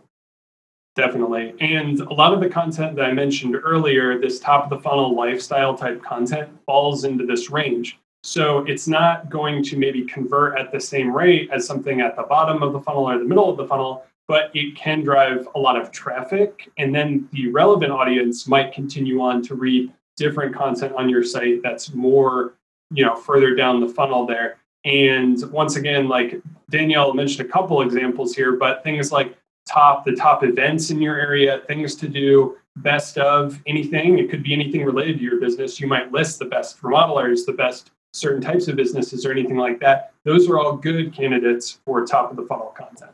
Definitely. 0.95 1.55
And 1.59 1.99
a 1.99 2.13
lot 2.13 2.33
of 2.33 2.39
the 2.39 2.47
content 2.47 2.95
that 2.95 3.03
I 3.03 3.11
mentioned 3.11 3.57
earlier, 3.61 4.17
this 4.17 4.39
top 4.39 4.63
of 4.63 4.69
the 4.69 4.79
funnel 4.79 5.13
lifestyle 5.13 5.77
type 5.77 6.01
content, 6.01 6.49
falls 6.65 7.03
into 7.03 7.25
this 7.25 7.49
range. 7.49 7.99
So 8.23 8.59
it's 8.59 8.87
not 8.87 9.29
going 9.29 9.61
to 9.65 9.75
maybe 9.75 10.05
convert 10.05 10.57
at 10.57 10.71
the 10.71 10.79
same 10.79 11.13
rate 11.13 11.49
as 11.51 11.67
something 11.67 11.99
at 11.99 12.15
the 12.15 12.23
bottom 12.23 12.63
of 12.63 12.71
the 12.71 12.79
funnel 12.79 13.09
or 13.09 13.19
the 13.19 13.25
middle 13.25 13.49
of 13.49 13.57
the 13.57 13.67
funnel, 13.67 14.05
but 14.29 14.51
it 14.53 14.73
can 14.77 15.01
drive 15.03 15.49
a 15.53 15.59
lot 15.59 15.77
of 15.77 15.91
traffic. 15.91 16.71
And 16.77 16.95
then 16.95 17.27
the 17.33 17.49
relevant 17.49 17.91
audience 17.91 18.47
might 18.47 18.71
continue 18.71 19.19
on 19.19 19.41
to 19.43 19.55
read 19.55 19.91
different 20.15 20.55
content 20.55 20.93
on 20.95 21.09
your 21.09 21.25
site 21.25 21.61
that's 21.61 21.93
more, 21.93 22.53
you 22.93 23.03
know, 23.05 23.17
further 23.17 23.53
down 23.53 23.81
the 23.81 23.89
funnel 23.89 24.25
there. 24.25 24.59
And 24.85 25.39
once 25.51 25.75
again, 25.75 26.07
like 26.07 26.41
Danielle 26.69 27.13
mentioned 27.13 27.47
a 27.47 27.51
couple 27.51 27.81
examples 27.81 28.35
here, 28.35 28.53
but 28.53 28.83
things 28.83 29.11
like 29.11 29.37
top 29.67 30.05
the 30.05 30.15
top 30.15 30.43
events 30.43 30.89
in 30.89 31.01
your 31.01 31.15
area, 31.15 31.61
things 31.67 31.95
to 31.95 32.07
do, 32.07 32.57
best 32.77 33.17
of 33.17 33.59
anything. 33.67 34.19
It 34.19 34.29
could 34.29 34.43
be 34.43 34.53
anything 34.53 34.85
related 34.85 35.17
to 35.17 35.23
your 35.23 35.39
business. 35.39 35.79
You 35.79 35.87
might 35.87 36.11
list 36.11 36.39
the 36.39 36.45
best 36.45 36.81
remodelers, 36.81 37.45
the 37.45 37.53
best 37.53 37.91
certain 38.13 38.41
types 38.41 38.67
of 38.67 38.75
businesses 38.75 39.25
or 39.25 39.31
anything 39.31 39.57
like 39.57 39.79
that, 39.79 40.13
those 40.23 40.49
are 40.49 40.59
all 40.59 40.75
good 40.75 41.13
candidates 41.13 41.79
for 41.85 42.05
top 42.05 42.31
of 42.31 42.37
the 42.37 42.43
funnel 42.43 42.73
content. 42.77 43.11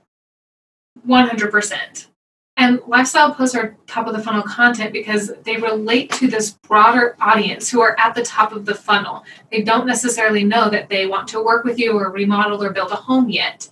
100%. 1.07 2.07
And 2.57 2.79
lifestyle 2.87 3.33
posts 3.33 3.55
are 3.55 3.75
top 3.85 4.07
of 4.07 4.13
the 4.13 4.21
funnel 4.21 4.41
content 4.41 4.93
because 4.93 5.33
they 5.43 5.57
relate 5.57 6.11
to 6.13 6.27
this 6.27 6.51
broader 6.51 7.17
audience 7.19 7.69
who 7.69 7.81
are 7.81 7.99
at 7.99 8.15
the 8.15 8.23
top 8.23 8.53
of 8.53 8.65
the 8.65 8.75
funnel. 8.75 9.25
They 9.51 9.61
don't 9.61 9.85
necessarily 9.85 10.45
know 10.45 10.69
that 10.69 10.87
they 10.87 11.05
want 11.05 11.27
to 11.29 11.43
work 11.43 11.65
with 11.65 11.77
you 11.77 11.97
or 11.97 12.11
remodel 12.11 12.63
or 12.63 12.71
build 12.71 12.91
a 12.91 12.95
home 12.95 13.29
yet. 13.29 13.69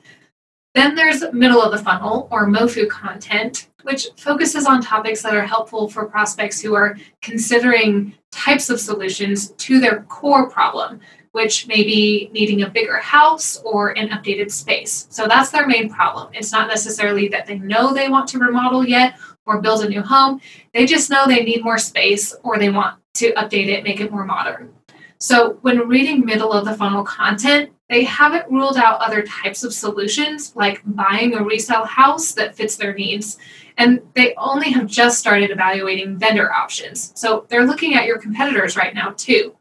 Then 0.74 0.96
there's 0.96 1.24
middle 1.32 1.62
of 1.62 1.72
the 1.72 1.84
funnel 1.84 2.28
or 2.32 2.48
MOFU 2.48 2.90
content, 2.90 3.70
which 3.84 4.08
focuses 4.18 4.66
on 4.66 4.82
topics 4.82 5.22
that 5.22 5.36
are 5.36 5.46
helpful 5.46 5.88
for 5.88 6.06
prospects 6.06 6.60
who 6.60 6.74
are 6.74 6.98
considering 7.22 8.16
types 8.32 8.70
of 8.70 8.80
solutions 8.80 9.52
to 9.52 9.80
their 9.80 10.02
core 10.04 10.50
problem, 10.50 11.00
which 11.34 11.68
may 11.68 11.84
be 11.84 12.30
needing 12.32 12.62
a 12.62 12.70
bigger 12.70 12.98
house 12.98 13.62
or 13.66 13.90
an 13.98 14.10
updated 14.10 14.52
space. 14.52 15.08
So 15.10 15.28
that's 15.28 15.50
their 15.50 15.68
main 15.68 15.90
problem. 15.90 16.30
It's 16.34 16.52
not 16.52 16.68
necessarily 16.68 17.28
that 17.30 17.48
they 17.48 17.58
know 17.58 17.94
they 17.94 18.08
want 18.08 18.28
to 18.30 18.40
remodel 18.40 18.88
yet 18.88 19.18
or 19.46 19.60
build 19.60 19.84
a 19.84 19.90
new 19.90 20.02
home, 20.02 20.40
they 20.74 20.86
just 20.86 21.10
know 21.10 21.26
they 21.28 21.44
need 21.44 21.64
more 21.64 21.78
space 21.78 22.34
or 22.44 22.58
they 22.58 22.70
want 22.70 22.98
to 23.16 23.34
update 23.34 23.68
it, 23.68 23.84
make 23.84 24.00
it 24.00 24.12
more 24.12 24.26
modern. 24.26 24.74
So 25.18 25.58
when 25.62 25.88
reading 25.88 26.26
middle 26.26 26.54
of 26.54 26.66
the 26.66 26.76
funnel 26.76 27.04
content, 27.04 27.72
they 27.90 28.04
haven't 28.04 28.52
ruled 28.52 28.78
out 28.78 29.02
other 29.02 29.24
types 29.24 29.64
of 29.64 29.74
solutions 29.74 30.56
like 30.56 30.82
buying 30.86 31.34
a 31.34 31.44
resale 31.44 31.86
house 31.86 32.34
that 32.34 32.56
fits 32.56 32.76
their 32.76 32.94
needs. 32.94 33.38
And 33.78 34.02
they 34.16 34.36
only 34.36 34.72
have 34.72 34.86
just 34.86 35.20
started 35.20 35.50
evaluating 35.50 36.18
vendor 36.20 36.52
options. 36.52 37.12
So 37.16 37.46
they're 37.50 37.66
looking 37.66 37.96
at 37.96 38.06
your 38.06 38.20
competitors 38.20 38.78
right 38.78 38.94
now, 38.94 39.12
too. 39.18 39.56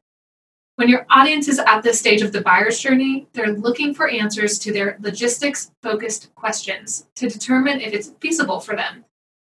When 0.83 0.89
your 0.89 1.07
audience 1.11 1.47
is 1.47 1.61
at 1.61 1.85
this 1.85 2.01
stage 2.01 2.23
of 2.23 2.33
the 2.33 2.41
buyer's 2.41 2.81
journey, 2.81 3.29
they're 3.35 3.53
looking 3.53 3.95
for 3.95 4.09
answers 4.09 4.59
to 4.59 4.73
their 4.73 4.97
logistics 4.99 5.71
focused 5.81 6.35
questions 6.35 7.07
to 7.15 7.29
determine 7.29 7.81
if 7.81 7.95
it's 7.95 8.11
feasible 8.19 8.59
for 8.59 8.75
them. 8.75 9.05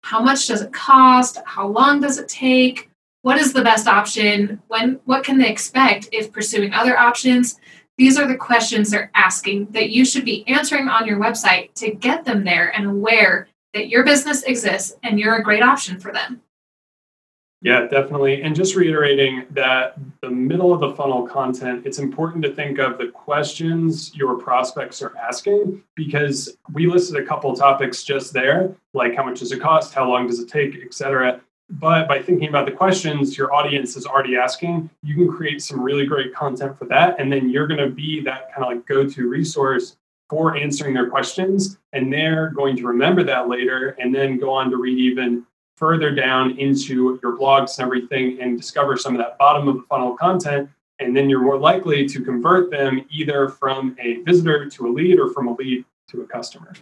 How 0.03 0.21
much 0.21 0.45
does 0.45 0.61
it 0.61 0.71
cost? 0.71 1.39
How 1.43 1.65
long 1.65 1.99
does 1.99 2.19
it 2.19 2.29
take? 2.29 2.91
What 3.23 3.39
is 3.39 3.53
the 3.53 3.63
best 3.63 3.87
option? 3.87 4.61
When 4.67 4.99
what 5.05 5.23
can 5.23 5.39
they 5.39 5.49
expect 5.49 6.09
if 6.11 6.31
pursuing 6.31 6.73
other 6.73 6.95
options? 6.95 7.59
These 7.97 8.19
are 8.19 8.27
the 8.27 8.37
questions 8.37 8.91
they're 8.91 9.09
asking 9.15 9.69
that 9.71 9.89
you 9.89 10.05
should 10.05 10.25
be 10.25 10.47
answering 10.47 10.89
on 10.89 11.07
your 11.07 11.17
website 11.17 11.73
to 11.73 11.89
get 11.89 12.25
them 12.25 12.43
there 12.43 12.69
and 12.69 12.85
aware 12.85 13.47
that 13.73 13.89
your 13.89 14.05
business 14.05 14.43
exists 14.43 14.95
and 15.01 15.19
you're 15.19 15.37
a 15.37 15.43
great 15.43 15.63
option 15.63 15.99
for 15.99 16.11
them. 16.11 16.43
Yeah, 17.65 17.87
definitely. 17.87 18.43
And 18.43 18.55
just 18.55 18.75
reiterating 18.75 19.47
that 19.49 19.95
the 20.21 20.29
middle 20.29 20.71
of 20.71 20.81
the 20.81 20.91
funnel 20.91 21.27
content, 21.27 21.83
it's 21.83 21.97
important 21.97 22.43
to 22.43 22.53
think 22.53 22.77
of 22.77 22.99
the 22.99 23.07
questions 23.07 24.15
your 24.15 24.37
prospects 24.37 25.01
are 25.01 25.17
asking 25.17 25.81
because 25.95 26.57
we 26.73 26.85
listed 26.85 27.15
a 27.15 27.25
couple 27.25 27.55
topics 27.55 28.03
just 28.03 28.33
there, 28.33 28.75
like 28.93 29.15
how 29.15 29.23
much 29.23 29.39
does 29.39 29.51
it 29.51 29.59
cost, 29.59 29.95
how 29.95 30.07
long 30.07 30.27
does 30.27 30.39
it 30.39 30.47
take, 30.47 30.75
et 30.75 30.93
cetera. 30.93 31.41
But 31.67 32.07
by 32.07 32.21
thinking 32.21 32.49
about 32.49 32.67
the 32.67 32.71
questions 32.71 33.35
your 33.35 33.51
audience 33.51 33.97
is 33.97 34.05
already 34.05 34.37
asking, 34.37 34.87
you 35.01 35.15
can 35.15 35.27
create 35.27 35.59
some 35.63 35.81
really 35.81 36.05
great 36.05 36.35
content 36.35 36.77
for 36.77 36.85
that. 36.85 37.19
And 37.19 37.33
then 37.33 37.49
you're 37.49 37.65
going 37.65 37.79
to 37.79 37.89
be 37.89 38.21
that 38.25 38.53
kind 38.53 38.63
of 38.63 38.77
like 38.77 38.85
go 38.85 39.09
to 39.09 39.27
resource 39.27 39.97
for 40.29 40.55
answering 40.55 40.93
their 40.93 41.09
questions. 41.09 41.79
And 41.93 42.13
they're 42.13 42.51
going 42.51 42.75
to 42.77 42.85
remember 42.85 43.23
that 43.23 43.49
later 43.49 43.95
and 43.99 44.13
then 44.13 44.37
go 44.37 44.53
on 44.53 44.69
to 44.69 44.77
read 44.77 44.99
even 44.99 45.47
further 45.77 46.13
down 46.13 46.57
into 46.57 47.19
your 47.21 47.37
blogs 47.37 47.77
and 47.77 47.85
everything 47.85 48.41
and 48.41 48.57
discover 48.57 48.97
some 48.97 49.13
of 49.13 49.19
that 49.19 49.37
bottom 49.37 49.67
of 49.67 49.75
the 49.75 49.83
funnel 49.83 50.15
content. 50.15 50.69
And 50.99 51.15
then 51.15 51.29
you're 51.29 51.41
more 51.41 51.59
likely 51.59 52.07
to 52.07 52.23
convert 52.23 52.71
them 52.71 53.05
either 53.11 53.49
from 53.49 53.95
a 53.99 54.21
visitor 54.21 54.69
to 54.69 54.87
a 54.87 54.89
lead 54.89 55.19
or 55.19 55.29
from 55.31 55.47
a 55.47 55.53
lead 55.53 55.83
to 56.09 56.21
a 56.21 56.25
customer. 56.25 56.73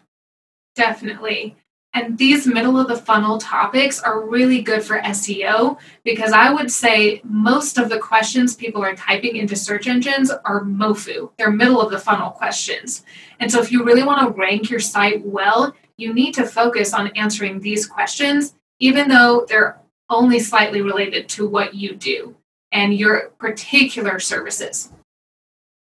Definitely. 0.76 1.56
And 1.96 2.18
these 2.18 2.48
middle 2.48 2.80
of 2.80 2.88
the 2.88 2.96
funnel 2.96 3.38
topics 3.38 4.00
are 4.00 4.26
really 4.26 4.62
good 4.64 4.84
for 4.84 5.00
SEO 5.00 5.78
because 6.04 6.32
I 6.32 6.52
would 6.52 6.72
say 6.72 7.22
most 7.24 7.78
of 7.78 7.90
the 7.90 8.00
questions 8.00 8.56
people 8.56 8.84
are 8.84 8.96
typing 8.96 9.36
into 9.36 9.56
search 9.56 9.88
engines 9.88 10.32
are 10.32 10.64
MOFU. 10.64 11.32
They're 11.38 11.52
middle 11.52 11.80
of 11.80 11.92
the 11.92 12.00
funnel 12.00 12.32
questions. 12.32 13.04
And 13.40 13.52
so 13.52 13.62
if 13.62 13.72
you 13.72 13.84
really 13.84 14.02
want 14.02 14.22
to 14.22 14.40
rank 14.40 14.72
your 14.72 14.80
site 14.80 15.24
well, 15.24 15.76
you 15.98 16.14
need 16.14 16.34
to 16.34 16.48
focus 16.48 16.94
on 16.96 17.08
answering 17.16 17.60
these 17.60 17.86
questions, 17.86 18.56
even 18.84 19.08
though 19.08 19.46
they're 19.48 19.80
only 20.10 20.40
slightly 20.40 20.82
related 20.82 21.30
to 21.30 21.48
what 21.48 21.74
you 21.74 21.96
do 21.96 22.36
and 22.74 22.94
your 22.94 23.30
particular 23.40 24.20
services. 24.20 24.92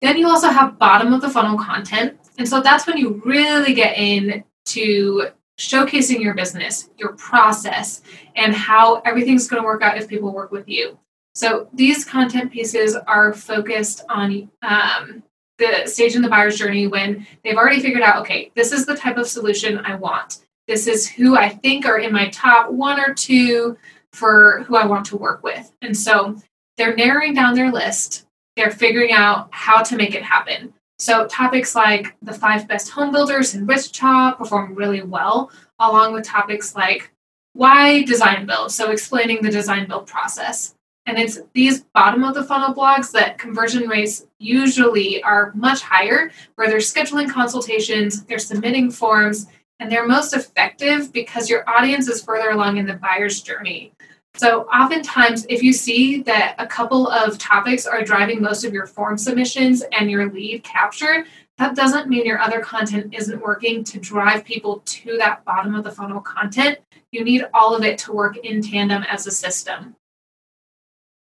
Then 0.03 0.19
you 0.19 0.29
also 0.29 0.49
have 0.49 0.79
bottom 0.79 1.15
of 1.15 1.23
the 1.23 1.31
funnel 1.31 1.59
content. 1.59 2.19
And 2.37 2.47
so 2.47 2.61
that's 2.61 2.87
when 2.87 2.99
you 2.99 3.23
really 3.25 3.73
get 3.73 3.97
into 3.97 5.29
showcasing 5.59 6.21
your 6.21 6.35
business, 6.35 6.91
your 6.99 7.15
process, 7.15 8.03
and 8.37 8.55
how 8.55 8.97
everything's 9.07 9.49
going 9.49 9.63
to 9.63 9.67
work 9.67 9.81
out 9.81 9.97
if 9.97 10.07
people 10.07 10.35
work 10.35 10.53
with 10.53 10.69
you. 10.69 10.99
So 11.35 11.71
these 11.73 12.05
content 12.05 12.53
pieces 12.53 12.97
are 12.97 13.33
focused 13.33 14.05
on 14.11 14.51
um, 14.61 15.23
the 15.57 15.87
stage 15.87 16.17
in 16.17 16.21
the 16.21 16.29
buyer's 16.29 16.59
journey 16.59 16.87
when 16.87 17.27
they've 17.45 17.57
already 17.57 17.81
figured 17.81 18.03
out, 18.03 18.21
okay, 18.21 18.53
this 18.55 18.73
is 18.73 18.85
the 18.85 18.97
type 18.97 19.17
of 19.17 19.27
solution 19.27 19.79
I 19.79 19.95
want. 19.95 20.41
This 20.71 20.87
is 20.87 21.09
who 21.09 21.37
I 21.37 21.49
think 21.49 21.85
are 21.85 21.99
in 21.99 22.13
my 22.13 22.29
top 22.29 22.71
one 22.71 23.01
or 23.01 23.13
two 23.13 23.77
for 24.13 24.63
who 24.69 24.77
I 24.77 24.87
want 24.87 25.05
to 25.07 25.17
work 25.17 25.43
with. 25.43 25.73
And 25.83 25.97
so 25.97 26.37
they're 26.77 26.95
narrowing 26.95 27.35
down 27.35 27.57
their 27.57 27.73
list. 27.73 28.25
They're 28.55 28.71
figuring 28.71 29.11
out 29.11 29.49
how 29.51 29.83
to 29.83 29.97
make 29.97 30.15
it 30.15 30.23
happen. 30.23 30.73
So 31.01 31.27
topics 31.27 31.75
like 31.75 32.15
the 32.23 32.33
five 32.33 32.69
best 32.69 32.89
home 32.89 33.11
builders 33.11 33.57
in 33.57 33.67
Wichita 33.67 34.35
perform 34.35 34.77
really 34.77 35.03
well, 35.03 35.51
along 35.81 36.13
with 36.13 36.25
topics 36.25 36.77
like 36.77 37.11
why 37.55 38.05
design 38.05 38.47
build, 38.47 38.71
so 38.71 38.93
explaining 38.93 39.43
the 39.43 39.51
design 39.51 39.89
build 39.89 40.07
process. 40.07 40.77
And 41.05 41.19
it's 41.19 41.41
these 41.53 41.81
bottom 41.95 42.23
of 42.23 42.35
the 42.35 42.45
funnel 42.45 42.73
blogs 42.73 43.11
that 43.11 43.39
conversion 43.39 43.89
rates 43.89 44.25
usually 44.39 45.21
are 45.25 45.51
much 45.57 45.81
higher, 45.81 46.31
where 46.55 46.69
they're 46.69 46.79
scheduling 46.79 47.29
consultations, 47.29 48.23
they're 48.27 48.39
submitting 48.39 48.93
forms, 48.93 49.49
and 49.81 49.91
they're 49.91 50.07
most 50.07 50.35
effective 50.35 51.13
because 51.13 51.51
your 51.51 51.69
audience 51.69 52.07
is 52.07 52.23
further 52.23 52.51
along 52.51 52.77
in 52.77 52.87
the 52.87 52.95
buyer's 52.95 53.41
journey. 53.41 53.93
So, 54.37 54.63
oftentimes, 54.67 55.45
if 55.49 55.63
you 55.63 55.73
see 55.73 56.23
that 56.23 56.55
a 56.59 56.67
couple 56.67 57.09
of 57.09 57.37
topics 57.39 57.87
are 57.87 58.05
driving 58.05 58.41
most 58.41 58.65
of 58.65 58.73
your 58.73 58.87
form 58.87 59.19
submissions 59.19 59.83
and 59.91 60.09
your 60.09 60.31
lead 60.31 60.63
capture, 60.63 61.25
that 61.59 61.75
doesn't 61.75 62.09
mean 62.09 62.25
your 62.25 62.39
other 62.39 62.61
content 62.61 63.13
isn't 63.13 63.43
working 63.43 63.83
to 63.85 63.99
drive 63.99 64.45
people 64.45 64.83
to 64.85 65.17
that 65.19 65.45
bottom 65.45 65.75
of 65.75 65.83
the 65.83 65.91
funnel 65.91 66.21
content. 66.21 66.79
You 67.11 67.25
need 67.25 67.45
all 67.53 67.75
of 67.75 67.83
it 67.83 67.99
to 67.99 68.13
work 68.13 68.37
in 68.37 68.63
tandem 68.63 69.03
as 69.03 69.27
a 69.27 69.33
system. 69.33 69.97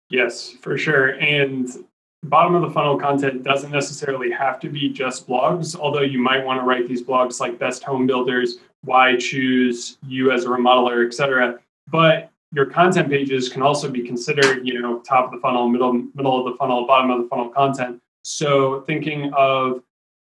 Yes, 0.09 0.51
for 0.61 0.77
sure. 0.77 1.19
And 1.19 1.69
bottom 2.27 2.55
of 2.55 2.61
the 2.61 2.69
funnel 2.69 2.97
content 2.97 3.43
doesn't 3.43 3.71
necessarily 3.71 4.31
have 4.31 4.59
to 4.59 4.69
be 4.69 4.89
just 4.89 5.27
blogs, 5.27 5.75
although 5.75 6.01
you 6.01 6.19
might 6.19 6.43
want 6.43 6.59
to 6.59 6.65
write 6.65 6.87
these 6.87 7.03
blogs 7.03 7.39
like 7.39 7.57
best 7.59 7.83
home 7.83 8.05
builders, 8.07 8.57
why 8.83 9.15
choose 9.17 9.97
you 10.07 10.31
as 10.31 10.45
a 10.45 10.47
remodeler, 10.47 11.05
etc. 11.05 11.59
But 11.87 12.31
your 12.51 12.65
content 12.65 13.09
pages 13.09 13.49
can 13.49 13.61
also 13.61 13.89
be 13.89 14.01
considered, 14.01 14.65
you 14.65 14.79
know, 14.81 14.99
top 14.99 15.25
of 15.25 15.31
the 15.31 15.39
funnel, 15.39 15.67
middle 15.67 15.93
middle 15.93 16.39
of 16.39 16.51
the 16.51 16.57
funnel, 16.57 16.85
bottom 16.85 17.11
of 17.11 17.21
the 17.21 17.27
funnel 17.27 17.49
content. 17.49 18.01
So 18.23 18.81
thinking 18.81 19.31
of 19.33 19.81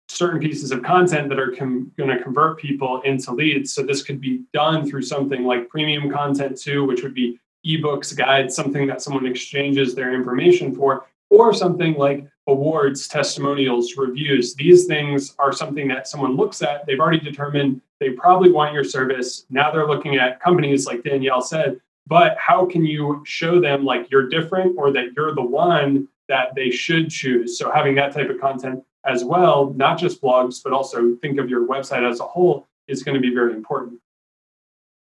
certain 0.09 0.39
pieces 0.39 0.71
of 0.71 0.81
content 0.81 1.29
that 1.29 1.39
are 1.39 1.51
com- 1.51 1.91
going 1.97 2.09
to 2.09 2.21
convert 2.21 2.59
people 2.59 3.01
into 3.01 3.31
leads. 3.31 3.73
So 3.73 3.83
this 3.83 4.01
could 4.01 4.19
be 4.19 4.41
done 4.53 4.89
through 4.89 5.03
something 5.03 5.43
like 5.43 5.69
premium 5.69 6.09
content 6.09 6.59
too, 6.59 6.83
which 6.83 7.03
would 7.03 7.13
be 7.13 7.39
ebooks, 7.65 8.15
guides, 8.15 8.55
something 8.55 8.87
that 8.87 9.01
someone 9.01 9.27
exchanges 9.27 9.93
their 9.93 10.13
information 10.13 10.75
for, 10.75 11.05
or 11.29 11.53
something 11.53 11.95
like 11.95 12.27
awards, 12.47 13.07
testimonials, 13.07 13.95
reviews. 13.95 14.55
These 14.55 14.85
things 14.85 15.35
are 15.37 15.53
something 15.53 15.87
that 15.89 16.07
someone 16.07 16.35
looks 16.35 16.61
at. 16.61 16.85
They've 16.85 16.99
already 16.99 17.19
determined 17.19 17.81
they 17.99 18.11
probably 18.11 18.51
want 18.51 18.73
your 18.73 18.83
service. 18.83 19.45
Now 19.49 19.71
they're 19.71 19.87
looking 19.87 20.15
at 20.15 20.39
companies 20.39 20.87
like 20.87 21.03
Danielle 21.03 21.41
said 21.41 21.79
but 22.09 22.35
how 22.39 22.65
can 22.65 22.83
you 22.83 23.21
show 23.25 23.61
them 23.61 23.85
like 23.85 24.09
you're 24.11 24.27
different 24.27 24.75
or 24.77 24.91
that 24.91 25.13
you're 25.15 25.33
the 25.33 25.41
one 25.41 26.07
that 26.27 26.53
they 26.55 26.69
should 26.69 27.09
choose 27.09 27.57
so 27.57 27.71
having 27.71 27.95
that 27.95 28.11
type 28.11 28.29
of 28.29 28.41
content 28.41 28.83
as 29.05 29.23
well 29.23 29.73
not 29.77 29.97
just 29.97 30.21
blogs 30.21 30.61
but 30.61 30.73
also 30.73 31.15
think 31.21 31.39
of 31.39 31.49
your 31.49 31.65
website 31.65 32.09
as 32.09 32.19
a 32.19 32.25
whole 32.25 32.67
is 32.87 33.03
going 33.03 33.15
to 33.15 33.21
be 33.21 33.33
very 33.33 33.53
important 33.53 33.97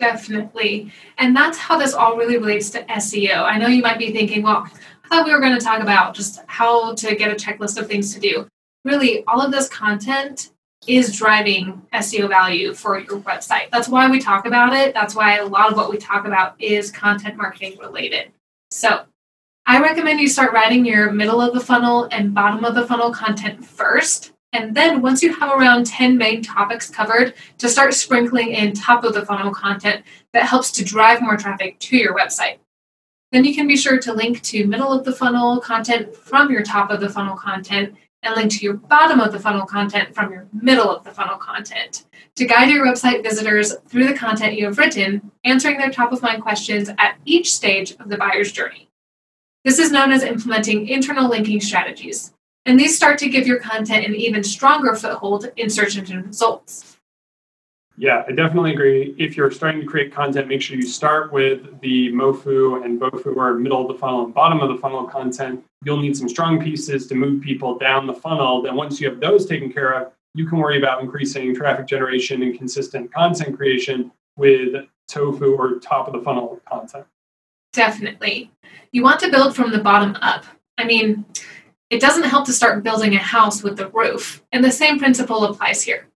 definitely 0.01 0.93
and 1.19 1.37
that's 1.37 1.57
how 1.57 1.79
this 1.79 1.95
all 1.95 2.17
really 2.17 2.39
relates 2.39 2.71
to 2.71 2.83
seo 2.85 3.45
i 3.45 3.57
know 3.57 3.69
you 3.69 3.83
might 3.83 3.99
be 3.99 4.11
thinking 4.11 4.43
well 4.43 4.67
i 5.05 5.09
thought 5.09 5.27
we 5.27 5.33
were 5.33 5.41
going 5.41 5.57
to 5.57 5.65
talk 5.65 5.81
about 5.81 6.15
just 6.15 6.41
how 6.47 6.95
to 6.95 7.15
get 7.15 7.31
a 7.31 7.35
checklist 7.35 7.79
of 7.79 7.87
things 7.87 8.13
to 8.15 8.21
do 8.21 8.47
really 8.85 9.25
all 9.27 9.41
of 9.41 9.53
this 9.53 9.69
content 9.69 10.51
is 10.87 11.17
driving 11.17 11.83
SEO 11.95 12.29
value 12.29 12.75
for 12.75 12.99
your 12.99 13.19
website. 13.21 13.71
That's 13.71 13.89
why 13.89 14.11
we 14.11 14.21
talk 14.21 14.47
about 14.47 14.73
it. 14.75 14.95
That's 14.95 15.15
why 15.15 15.39
a 15.39 15.47
lot 15.47 15.71
of 15.71 15.77
what 15.77 15.91
we 15.91 15.97
talk 15.97 16.27
about 16.27 16.61
is 16.61 16.91
content 16.91 17.37
marketing 17.37 17.79
related. 17.79 18.33
So, 18.71 19.05
I 19.67 19.81
recommend 19.81 20.21
you 20.21 20.29
start 20.29 20.53
writing 20.53 20.85
your 20.85 21.11
middle 21.11 21.41
of 21.41 21.55
the 21.55 21.61
funnel 21.61 22.07
and 22.11 22.35
bottom 22.35 22.67
of 22.67 22.75
the 22.75 22.87
funnel 22.87 23.11
content 23.13 23.65
first. 23.65 24.33
And 24.53 24.75
then 24.75 25.01
once 25.01 25.23
you 25.23 25.33
have 25.35 25.59
around 25.59 25.87
10 25.87 26.19
main 26.19 26.43
topics 26.43 26.91
covered, 26.91 27.33
to 27.59 27.69
start 27.69 27.95
sprinkling 27.95 28.51
in 28.51 28.75
top 28.75 29.05
of 29.05 29.15
the 29.15 29.25
funnel 29.25 29.53
content 29.53 30.05
that 30.35 30.45
helps 30.45 30.71
to 30.73 30.85
drive 30.85 31.23
more 31.23 31.39
traffic 31.39 31.79
to 31.79 31.97
your 31.97 32.15
website. 32.15 32.59
Then 33.35 33.45
you 33.45 33.53
can 33.53 33.67
be 33.67 33.77
sure 33.77 33.99
to 33.99 34.13
link 34.13 34.43
to 34.43 34.65
middle 34.65 34.93
of 34.93 35.05
the 35.05 35.11
funnel 35.11 35.59
content 35.59 36.15
from 36.15 36.53
your 36.53 36.63
top 36.63 36.93
of 36.93 37.01
the 37.01 37.09
funnel 37.09 37.35
content 37.35 37.97
and 38.23 38.37
link 38.37 38.53
to 38.53 38.65
your 38.65 38.75
bottom 38.75 39.19
of 39.19 39.33
the 39.33 39.41
funnel 39.41 39.67
content 39.67 40.15
from 40.15 40.31
your 40.31 40.47
middle 40.53 40.89
of 40.89 41.03
the 41.03 41.11
funnel 41.11 41.37
content 41.37 42.05
to 42.37 42.47
guide 42.47 42.71
your 42.71 42.87
website 42.87 43.25
visitors 43.25 43.75
through 43.89 44.07
the 44.07 44.15
content 44.15 44.57
you 44.57 44.67
have 44.67 44.79
written, 44.79 45.33
answering 45.43 45.79
their 45.79 45.91
top 45.91 46.13
of 46.13 46.23
mind 46.23 46.45
questions 46.45 46.91
at 46.97 47.19
each 47.25 47.53
stage 47.53 47.91
of 47.99 48.09
the 48.09 48.17
buyer's 48.17 48.53
journey. 48.53 48.89
This 49.65 49.81
is 49.81 49.91
known 49.91 50.13
as 50.13 50.23
implementing 50.23 50.87
internal 50.87 51.29
linking 51.29 51.61
strategies, 51.61 52.33
and 52.67 52.79
these 52.79 52.95
start 52.95 53.19
to 53.19 53.29
give 53.29 53.49
your 53.49 53.59
content 53.59 54.07
an 54.07 54.15
even 54.15 54.45
stronger 54.45 54.95
foothold 54.95 55.51
in 55.57 55.71
search 55.71 55.99
engine 55.99 56.23
results. 56.23 56.94
Yeah, 57.97 58.25
I 58.27 58.33
definitely 58.33 58.73
agree. 58.73 59.15
If 59.19 59.37
you're 59.37 59.53
starting 59.53 59.81
to 59.81 59.87
create 59.87 60.13
content, 60.13 60.49
make 60.49 60.61
sure 60.61 60.77
you 60.77 60.83
start 60.83 61.33
with 61.33 61.81
the 61.81 62.11
MOFU 62.13 62.85
and 62.85 63.01
BOFU 63.01 63.37
or 63.37 63.55
middle 63.55 63.83
of 63.83 63.89
the 63.89 63.95
funnel 63.95 64.25
and 64.25 64.35
bottom 64.35 64.61
of 64.61 64.69
the 64.69 64.79
funnel 64.79 65.05
content. 65.05 65.65
You'll 65.85 66.01
need 66.01 66.17
some 66.17 66.29
strong 66.29 66.61
pieces 66.61 67.07
to 67.07 67.15
move 67.15 67.41
people 67.41 67.79
down 67.79 68.07
the 68.09 68.15
funnel. 68.15 68.63
Then 68.63 68.75
once 68.75 69.01
you 69.01 69.09
have 69.09 69.21
those 69.21 69.47
taken 69.47 69.73
care 69.73 69.93
of, 69.93 70.13
you 70.35 70.47
can 70.47 70.59
worry 70.59 70.79
about 70.79 71.03
increasing 71.03 71.55
traffic 71.55 71.87
generation 71.87 72.43
and 72.43 72.59
consistent 72.59 73.13
content 73.13 73.57
creation 73.57 74.11
with 74.37 74.87
tofu 75.07 75.55
or 75.55 75.79
top 75.79 76.09
of 76.09 76.15
the 76.15 76.21
funnel 76.21 76.61
content. 76.69 77.07
Definitely. 77.73 78.51
You 78.91 79.05
want 79.05 79.21
to 79.21 79.31
build 79.31 79.55
from 79.55 79.71
the 79.71 79.79
bottom 79.79 80.17
up. 80.21 80.45
I 80.79 80.85
mean, 80.85 81.25
it 81.91 82.01
doesn't 82.01 82.25
help 82.25 82.47
to 82.47 82.53
start 82.53 82.83
building 82.83 83.15
a 83.15 83.19
house 83.19 83.63
with 83.63 83.77
the 83.77 83.89
roof, 83.91 84.43
and 84.51 84.65
the 84.65 84.73
same 84.73 84.99
principle 84.99 85.45
applies 85.45 85.83
here. 85.83 86.09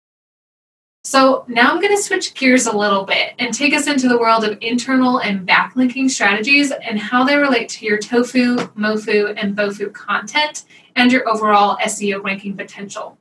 So 1.04 1.44
now 1.48 1.70
I'm 1.70 1.80
going 1.80 1.96
to 1.96 2.02
switch 2.02 2.34
gears 2.34 2.66
a 2.66 2.76
little 2.76 3.04
bit 3.04 3.34
and 3.38 3.54
take 3.54 3.72
us 3.72 3.86
into 3.86 4.08
the 4.08 4.18
world 4.18 4.44
of 4.44 4.58
internal 4.60 5.18
and 5.20 5.48
backlinking 5.48 6.10
strategies 6.10 6.70
and 6.70 6.98
how 6.98 7.24
they 7.24 7.36
relate 7.36 7.68
to 7.70 7.86
your 7.86 7.98
tofu, 7.98 8.56
mofu, 8.76 9.34
and 9.40 9.56
bofu 9.56 9.92
content 9.92 10.64
and 10.96 11.10
your 11.10 11.28
overall 11.28 11.78
SEO 11.78 12.22
ranking 12.22 12.56
potential. 12.56 13.18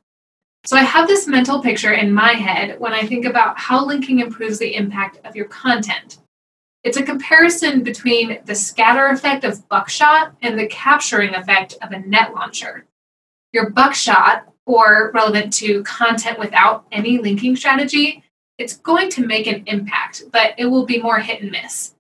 So 0.66 0.76
I 0.76 0.82
have 0.82 1.08
this 1.08 1.28
mental 1.28 1.62
picture 1.62 1.94
in 1.94 2.12
my 2.12 2.34
head 2.34 2.78
when 2.80 2.92
I 2.92 3.08
think 3.08 3.26
about 3.26 3.58
how 3.58 3.86
linking 3.86 4.20
improves 4.20 4.60
the 4.60 4.76
impact 4.76 5.26
of 5.26 5.36
your 5.36 5.46
content. 5.46 6.18
It's 6.84 6.98
a 6.98 7.04
comparison 7.04 7.84
between 7.84 8.40
the 8.46 8.56
scatter 8.56 9.08
effect 9.08 9.46
of 9.46 9.68
buckshot 9.70 10.34
and 10.42 10.60
the 10.60 10.68
capturing 10.68 11.36
effect 11.36 11.76
of 11.82 11.92
a 11.92 12.00
net 12.00 12.34
launcher. 12.34 12.86
Your 13.54 13.70
buckshot, 13.70 14.52
or 14.68 15.12
relevant 15.14 15.52
to 15.54 15.82
content 15.84 16.38
without 16.38 16.86
any 16.92 17.18
linking 17.18 17.56
strategy, 17.56 18.24
it's 18.58 18.78
going 18.78 19.10
to 19.10 19.26
make 19.26 19.48
an 19.48 19.64
impact, 19.66 20.24
but 20.32 20.54
it 20.58 20.66
will 20.66 20.86
be 20.86 21.02
more 21.02 21.20
hit 21.20 21.42
and 21.42 21.52
miss. 21.52 21.96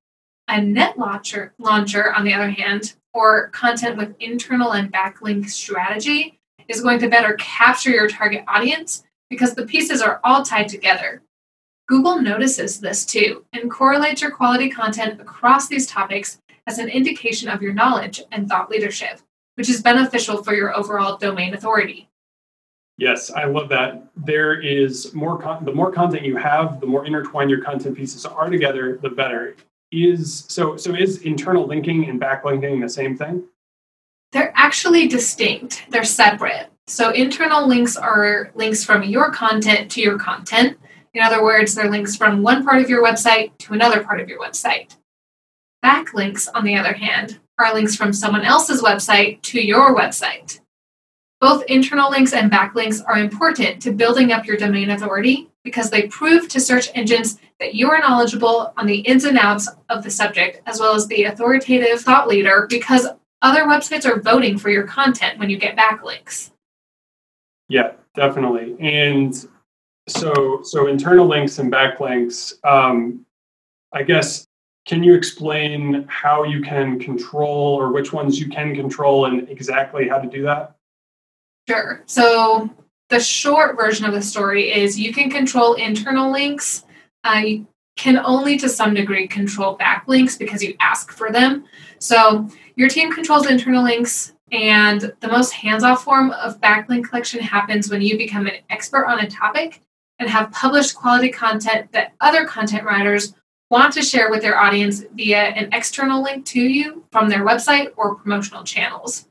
A 0.49 0.61
net 0.61 0.99
launcher, 0.99 1.53
launcher, 1.57 2.13
on 2.13 2.25
the 2.25 2.33
other 2.33 2.49
hand, 2.49 2.95
or 3.13 3.47
content 3.49 3.97
with 3.97 4.15
internal 4.19 4.73
and 4.73 4.91
backlink 4.91 5.49
strategy, 5.49 6.39
is 6.67 6.81
going 6.81 6.99
to 6.99 7.09
better 7.09 7.35
capture 7.39 7.89
your 7.89 8.09
target 8.09 8.43
audience 8.47 9.03
because 9.29 9.55
the 9.55 9.65
pieces 9.65 10.01
are 10.01 10.19
all 10.23 10.43
tied 10.43 10.67
together. 10.67 11.21
Google 11.87 12.21
notices 12.21 12.81
this 12.81 13.05
too 13.05 13.45
and 13.53 13.71
correlates 13.71 14.21
your 14.21 14.31
quality 14.31 14.69
content 14.69 15.21
across 15.21 15.69
these 15.69 15.87
topics 15.87 16.39
as 16.65 16.79
an 16.79 16.89
indication 16.89 17.47
of 17.47 17.61
your 17.61 17.73
knowledge 17.73 18.21
and 18.29 18.49
thought 18.49 18.69
leadership, 18.69 19.21
which 19.55 19.69
is 19.69 19.81
beneficial 19.81 20.43
for 20.43 20.53
your 20.53 20.75
overall 20.75 21.17
domain 21.17 21.53
authority. 21.53 22.09
Yes, 22.97 23.29
I 23.31 23.45
love 23.45 23.69
that. 23.69 24.07
There 24.15 24.59
is 24.59 25.13
more 25.13 25.39
con- 25.39 25.63
the 25.63 25.71
more 25.71 25.91
content 25.91 26.25
you 26.25 26.35
have, 26.37 26.79
the 26.79 26.87
more 26.87 27.05
intertwined 27.05 27.49
your 27.49 27.63
content 27.63 27.95
pieces 27.95 28.25
are 28.25 28.49
together, 28.49 28.97
the 29.01 29.09
better. 29.09 29.55
Is 29.91 30.45
so 30.49 30.75
so 30.75 30.93
is 30.93 31.21
internal 31.21 31.65
linking 31.65 32.09
and 32.09 32.19
backlinking 32.19 32.81
the 32.81 32.89
same 32.89 33.15
thing? 33.15 33.43
They're 34.33 34.51
actually 34.55 35.07
distinct, 35.07 35.85
they're 35.89 36.03
separate. 36.03 36.67
So, 36.87 37.11
internal 37.11 37.67
links 37.67 37.97
are 37.97 38.51
links 38.55 38.83
from 38.83 39.03
your 39.03 39.31
content 39.31 39.91
to 39.91 40.01
your 40.01 40.17
content. 40.17 40.77
In 41.13 41.21
other 41.21 41.43
words, 41.43 41.75
they're 41.75 41.89
links 41.89 42.15
from 42.15 42.43
one 42.43 42.65
part 42.65 42.81
of 42.81 42.89
your 42.89 43.03
website 43.03 43.57
to 43.59 43.73
another 43.73 44.03
part 44.03 44.19
of 44.19 44.29
your 44.29 44.39
website. 44.39 44.95
Backlinks, 45.83 46.47
on 46.53 46.63
the 46.63 46.75
other 46.75 46.93
hand, 46.93 47.39
are 47.59 47.73
links 47.73 47.95
from 47.95 48.13
someone 48.13 48.43
else's 48.43 48.81
website 48.81 49.41
to 49.43 49.61
your 49.61 49.95
website. 49.95 50.59
Both 51.39 51.63
internal 51.65 52.09
links 52.09 52.33
and 52.33 52.51
backlinks 52.51 53.03
are 53.05 53.19
important 53.19 53.81
to 53.83 53.91
building 53.91 54.31
up 54.31 54.47
your 54.47 54.57
domain 54.57 54.89
authority 54.89 55.49
because 55.63 55.89
they 55.89 56.07
prove 56.07 56.47
to 56.49 56.59
search 56.59 56.89
engines 56.95 57.39
that 57.59 57.75
you 57.75 57.91
are 57.91 57.99
knowledgeable 57.99 58.73
on 58.75 58.87
the 58.87 58.99
ins 58.99 59.23
and 59.23 59.37
outs 59.37 59.67
of 59.89 60.03
the 60.03 60.09
subject, 60.09 60.61
as 60.65 60.79
well 60.79 60.95
as 60.95 61.07
the 61.07 61.25
authoritative 61.25 62.01
thought 62.01 62.27
leader, 62.27 62.65
because 62.69 63.07
other 63.41 63.65
websites 63.65 64.05
are 64.05 64.19
voting 64.19 64.57
for 64.57 64.69
your 64.69 64.87
content 64.87 65.37
when 65.37 65.49
you 65.49 65.57
get 65.57 65.77
backlinks. 65.77 66.51
Yeah, 67.69 67.91
definitely. 68.15 68.75
And 68.79 69.35
so, 70.07 70.61
so 70.63 70.87
internal 70.87 71.27
links 71.27 71.59
and 71.59 71.71
backlinks. 71.71 72.53
Um, 72.65 73.25
I 73.93 74.03
guess 74.03 74.47
can 74.87 75.03
you 75.03 75.13
explain 75.13 76.05
how 76.07 76.45
you 76.45 76.61
can 76.61 76.97
control 76.97 77.75
or 77.75 77.91
which 77.91 78.13
ones 78.13 78.39
you 78.39 78.47
can 78.47 78.73
control 78.73 79.25
and 79.25 79.47
exactly 79.49 80.07
how 80.07 80.17
to 80.17 80.27
do 80.27 80.43
that? 80.43 80.76
Sure. 81.67 82.03
So 82.05 82.69
the 83.09 83.19
short 83.19 83.75
version 83.75 84.05
of 84.05 84.13
the 84.13 84.21
story 84.21 84.71
is 84.71 84.99
you 84.99 85.13
can 85.13 85.29
control 85.29 85.73
internal 85.73 86.31
links. 86.31 86.85
Uh, 87.23 87.41
you 87.45 87.67
can 87.97 88.19
only 88.19 88.57
to 88.57 88.69
some 88.69 88.93
degree 88.93 89.27
control 89.27 89.77
backlinks 89.77 90.37
because 90.37 90.63
you 90.63 90.75
ask 90.79 91.11
for 91.11 91.31
them. 91.31 91.65
So 91.99 92.47
your 92.75 92.89
team 92.89 93.11
controls 93.11 93.47
internal 93.47 93.83
links, 93.83 94.33
and 94.51 95.13
the 95.19 95.27
most 95.27 95.51
hands 95.51 95.83
off 95.83 96.03
form 96.03 96.31
of 96.31 96.61
backlink 96.61 97.09
collection 97.09 97.41
happens 97.41 97.89
when 97.89 98.01
you 98.01 98.17
become 98.17 98.47
an 98.47 98.57
expert 98.69 99.05
on 99.05 99.19
a 99.19 99.29
topic 99.29 99.81
and 100.19 100.29
have 100.29 100.51
published 100.51 100.95
quality 100.95 101.29
content 101.29 101.91
that 101.91 102.13
other 102.21 102.45
content 102.45 102.85
writers 102.85 103.33
want 103.69 103.91
to 103.93 104.01
share 104.01 104.29
with 104.29 104.41
their 104.41 104.57
audience 104.57 105.03
via 105.15 105.37
an 105.37 105.69
external 105.73 106.23
link 106.23 106.45
to 106.45 106.61
you 106.61 107.03
from 107.11 107.27
their 107.27 107.45
website 107.45 107.91
or 107.97 108.15
promotional 108.15 108.63
channels. 108.63 109.27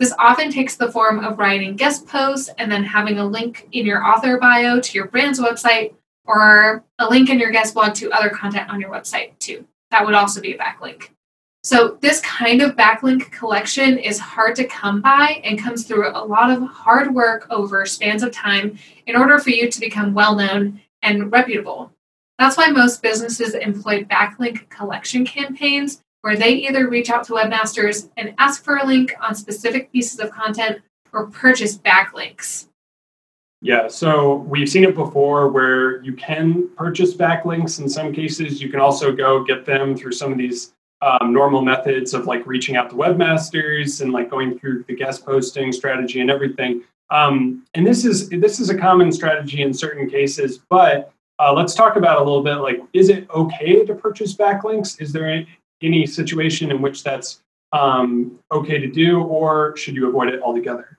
This 0.00 0.12
often 0.18 0.50
takes 0.50 0.76
the 0.76 0.90
form 0.90 1.20
of 1.24 1.38
writing 1.38 1.76
guest 1.76 2.06
posts 2.06 2.50
and 2.58 2.70
then 2.70 2.82
having 2.82 3.18
a 3.18 3.26
link 3.26 3.68
in 3.72 3.86
your 3.86 4.04
author 4.04 4.38
bio 4.38 4.80
to 4.80 4.98
your 4.98 5.06
brand's 5.06 5.40
website 5.40 5.94
or 6.24 6.84
a 6.98 7.08
link 7.08 7.30
in 7.30 7.38
your 7.38 7.50
guest 7.50 7.74
blog 7.74 7.94
to 7.94 8.10
other 8.10 8.30
content 8.30 8.70
on 8.70 8.80
your 8.80 8.90
website 8.90 9.38
too. 9.38 9.64
That 9.90 10.04
would 10.04 10.14
also 10.14 10.40
be 10.40 10.54
a 10.54 10.58
backlink. 10.58 11.10
So, 11.62 11.96
this 12.02 12.20
kind 12.20 12.60
of 12.60 12.76
backlink 12.76 13.30
collection 13.30 13.96
is 13.96 14.18
hard 14.18 14.54
to 14.56 14.64
come 14.64 15.00
by 15.00 15.40
and 15.44 15.58
comes 15.58 15.84
through 15.84 16.10
a 16.10 16.24
lot 16.24 16.50
of 16.50 16.62
hard 16.68 17.14
work 17.14 17.46
over 17.48 17.86
spans 17.86 18.22
of 18.22 18.32
time 18.32 18.78
in 19.06 19.16
order 19.16 19.38
for 19.38 19.48
you 19.48 19.70
to 19.70 19.80
become 19.80 20.12
well 20.12 20.34
known 20.34 20.82
and 21.00 21.32
reputable. 21.32 21.90
That's 22.38 22.58
why 22.58 22.68
most 22.68 23.00
businesses 23.00 23.54
employ 23.54 24.04
backlink 24.04 24.68
collection 24.68 25.24
campaigns 25.24 26.02
where 26.24 26.36
they 26.36 26.54
either 26.54 26.88
reach 26.88 27.10
out 27.10 27.22
to 27.22 27.34
webmasters 27.34 28.08
and 28.16 28.32
ask 28.38 28.64
for 28.64 28.78
a 28.78 28.86
link 28.86 29.14
on 29.20 29.34
specific 29.34 29.92
pieces 29.92 30.18
of 30.18 30.30
content 30.30 30.80
or 31.12 31.26
purchase 31.26 31.76
backlinks. 31.76 32.68
Yeah, 33.60 33.88
so 33.88 34.36
we've 34.36 34.68
seen 34.68 34.84
it 34.84 34.94
before 34.94 35.50
where 35.50 36.02
you 36.02 36.14
can 36.14 36.70
purchase 36.78 37.12
backlinks. 37.12 37.78
In 37.78 37.90
some 37.90 38.10
cases, 38.10 38.62
you 38.62 38.70
can 38.70 38.80
also 38.80 39.12
go 39.12 39.44
get 39.44 39.66
them 39.66 39.94
through 39.94 40.12
some 40.12 40.32
of 40.32 40.38
these 40.38 40.72
um, 41.02 41.34
normal 41.34 41.60
methods 41.60 42.14
of 42.14 42.24
like 42.26 42.46
reaching 42.46 42.74
out 42.74 42.88
to 42.88 42.96
webmasters 42.96 44.00
and 44.00 44.10
like 44.10 44.30
going 44.30 44.58
through 44.58 44.84
the 44.88 44.96
guest 44.96 45.26
posting 45.26 45.72
strategy 45.72 46.22
and 46.22 46.30
everything. 46.30 46.84
Um, 47.10 47.66
and 47.74 47.86
this 47.86 48.06
is 48.06 48.30
this 48.30 48.60
is 48.60 48.70
a 48.70 48.78
common 48.78 49.12
strategy 49.12 49.60
in 49.60 49.74
certain 49.74 50.08
cases, 50.08 50.60
but 50.70 51.12
uh, 51.38 51.52
let's 51.52 51.74
talk 51.74 51.96
about 51.96 52.16
a 52.16 52.24
little 52.24 52.42
bit 52.42 52.56
like 52.56 52.80
is 52.94 53.10
it 53.10 53.28
okay 53.28 53.84
to 53.84 53.94
purchase 53.94 54.34
backlinks? 54.34 54.98
Is 55.02 55.12
there 55.12 55.28
any, 55.28 55.48
any 55.84 56.06
situation 56.06 56.70
in 56.70 56.80
which 56.80 57.02
that's 57.02 57.40
um, 57.72 58.38
okay 58.52 58.78
to 58.78 58.86
do, 58.86 59.22
or 59.22 59.76
should 59.76 59.96
you 59.96 60.08
avoid 60.08 60.28
it 60.28 60.40
altogether? 60.42 60.98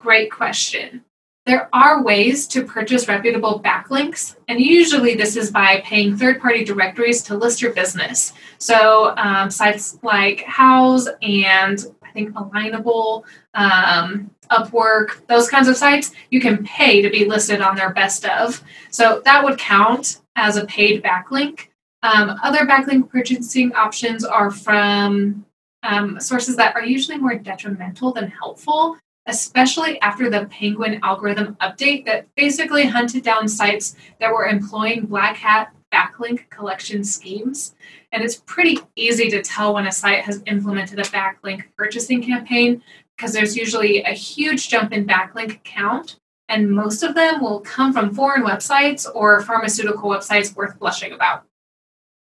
Great 0.00 0.30
question. 0.30 1.04
There 1.44 1.68
are 1.72 2.04
ways 2.04 2.46
to 2.48 2.64
purchase 2.64 3.08
reputable 3.08 3.60
backlinks, 3.60 4.36
and 4.46 4.60
usually 4.60 5.16
this 5.16 5.36
is 5.36 5.50
by 5.50 5.80
paying 5.84 6.16
third 6.16 6.40
party 6.40 6.62
directories 6.64 7.20
to 7.24 7.36
list 7.36 7.60
your 7.60 7.72
business. 7.72 8.32
So, 8.58 9.12
um, 9.16 9.50
sites 9.50 9.98
like 10.02 10.44
Houzz 10.46 11.08
and 11.20 11.84
I 12.04 12.12
think 12.12 12.30
Alignable, 12.34 13.24
um, 13.54 14.30
Upwork, 14.52 15.26
those 15.26 15.48
kinds 15.48 15.66
of 15.66 15.76
sites, 15.76 16.12
you 16.30 16.40
can 16.40 16.64
pay 16.64 17.02
to 17.02 17.10
be 17.10 17.24
listed 17.24 17.60
on 17.60 17.74
their 17.74 17.92
best 17.92 18.24
of. 18.24 18.62
So, 18.90 19.20
that 19.24 19.42
would 19.42 19.58
count 19.58 20.20
as 20.36 20.56
a 20.56 20.64
paid 20.66 21.02
backlink. 21.02 21.68
Um, 22.02 22.38
other 22.42 22.66
backlink 22.66 23.08
purchasing 23.10 23.72
options 23.74 24.24
are 24.24 24.50
from 24.50 25.44
um, 25.82 26.18
sources 26.20 26.56
that 26.56 26.74
are 26.74 26.84
usually 26.84 27.18
more 27.18 27.34
detrimental 27.34 28.12
than 28.12 28.28
helpful, 28.28 28.96
especially 29.26 30.00
after 30.00 30.28
the 30.28 30.46
Penguin 30.46 31.00
algorithm 31.02 31.56
update 31.60 32.04
that 32.06 32.26
basically 32.36 32.86
hunted 32.86 33.22
down 33.22 33.46
sites 33.46 33.96
that 34.20 34.32
were 34.32 34.46
employing 34.46 35.06
black 35.06 35.36
hat 35.36 35.72
backlink 35.92 36.48
collection 36.50 37.04
schemes. 37.04 37.74
And 38.12 38.22
it's 38.22 38.42
pretty 38.46 38.78
easy 38.96 39.30
to 39.30 39.42
tell 39.42 39.74
when 39.74 39.86
a 39.86 39.92
site 39.92 40.24
has 40.24 40.42
implemented 40.46 40.98
a 40.98 41.02
backlink 41.02 41.64
purchasing 41.76 42.22
campaign 42.22 42.82
because 43.16 43.32
there's 43.32 43.56
usually 43.56 44.02
a 44.02 44.10
huge 44.10 44.68
jump 44.68 44.92
in 44.92 45.06
backlink 45.06 45.62
count. 45.64 46.16
And 46.48 46.70
most 46.70 47.02
of 47.02 47.14
them 47.14 47.40
will 47.40 47.60
come 47.60 47.92
from 47.92 48.14
foreign 48.14 48.42
websites 48.42 49.06
or 49.14 49.42
pharmaceutical 49.42 50.10
websites 50.10 50.54
worth 50.56 50.78
blushing 50.78 51.12
about. 51.12 51.44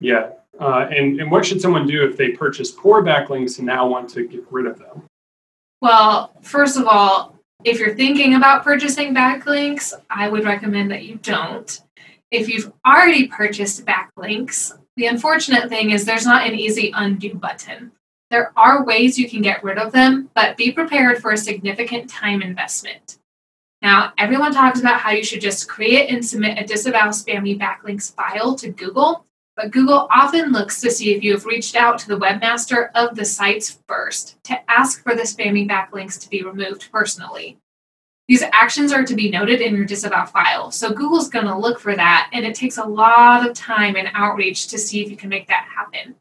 Yeah. 0.03 0.31
Uh, 0.61 0.89
and, 0.91 1.21
and 1.21 1.31
what 1.31 1.47
should 1.47 1.61
someone 1.61 1.87
do 1.87 2.05
if 2.05 2.17
they 2.17 2.31
purchase 2.31 2.71
poor 2.71 3.03
backlinks 3.03 3.59
and 3.59 3.67
now 3.67 3.87
want 3.87 4.11
to 4.11 4.27
get 4.27 4.45
rid 4.51 4.67
of 4.67 4.79
them? 4.79 5.05
Well, 5.81 6.33
first 6.43 6.77
of 6.77 6.87
all, 6.87 7.39
if 7.65 7.79
you're 7.79 7.95
thinking 7.95 8.35
about 8.35 8.65
purchasing 8.65 9.15
backlinks, 9.15 9.95
I 10.11 10.29
would 10.29 10.45
recommend 10.45 10.91
that 10.91 11.05
you 11.05 11.17
don't. 11.17 11.81
If 12.31 12.49
you've 12.49 12.73
already 12.87 13.29
purchased 13.29 13.87
backlinks, 13.87 14.73
the 14.97 15.07
unfortunate 15.07 15.69
thing 15.69 15.91
is 15.91 16.05
there's 16.05 16.27
not 16.27 16.47
an 16.47 16.55
easy 16.55 16.93
undo 16.95 17.35
button. 17.35 17.93
There 18.31 18.53
are 18.57 18.85
ways 18.85 19.19
you 19.19 19.29
can 19.29 19.43
get 19.43 19.63
rid 19.63 19.79
of 19.79 19.93
them, 19.93 20.31
but 20.35 20.57
be 20.57 20.73
prepared 20.73 21.21
for 21.21 21.33
a 21.33 21.37
significant 21.37 22.09
time 22.11 22.43
investment. 22.43 23.19
Now, 23.83 24.13
everyone 24.17 24.53
talks 24.53 24.81
about 24.81 25.01
how 25.01 25.11
you 25.11 25.25
should 25.25 25.41
just 25.41 25.69
create 25.69 26.09
and 26.11 26.25
submit 26.25 26.59
a 26.59 26.67
disavow 26.67 27.09
spammy 27.09 27.59
backlinks 27.59 28.15
file 28.15 28.55
to 28.57 28.71
Google, 28.71 29.27
but 29.57 29.71
Google 29.71 30.09
often 30.11 30.53
looks 30.53 30.81
to 30.81 30.91
see 30.91 31.15
if 31.15 31.23
you 31.23 31.33
have 31.33 31.45
reached 31.45 31.77
out 31.77 31.99
to 31.99 32.09
the 32.09 32.19
webmaster 32.19 32.91
of 32.95 33.15
the 33.15 33.25
sites 33.25 33.79
first 33.87 34.43
to 34.45 34.71
ask 34.71 35.03
for 35.03 35.15
the 35.15 35.23
spammy 35.23 35.69
backlinks 35.69 36.21
to 36.21 36.31
be 36.31 36.43
removed 36.43 36.91
personally. 36.91 37.59
These 38.29 38.45
actions 38.53 38.93
are 38.93 39.05
to 39.05 39.15
be 39.15 39.31
noted 39.31 39.61
in 39.61 39.75
your 39.77 39.85
disavow 39.85 40.25
file. 40.25 40.71
So 40.71 40.93
Google's 40.93 41.29
going 41.29 41.47
to 41.47 41.59
look 41.59 41.79
for 41.79 41.95
that, 41.95 42.31
and 42.33 42.47
it 42.47 42.55
takes 42.55 42.79
a 42.79 42.85
lot 42.85 43.47
of 43.47 43.55
time 43.55 43.97
and 43.97 44.09
outreach 44.15 44.69
to 44.69 44.79
see 44.79 45.03
if 45.03 45.11
you 45.11 45.17
can 45.17 45.29
make 45.29 45.49
that 45.49 45.69
happen. 45.75 46.15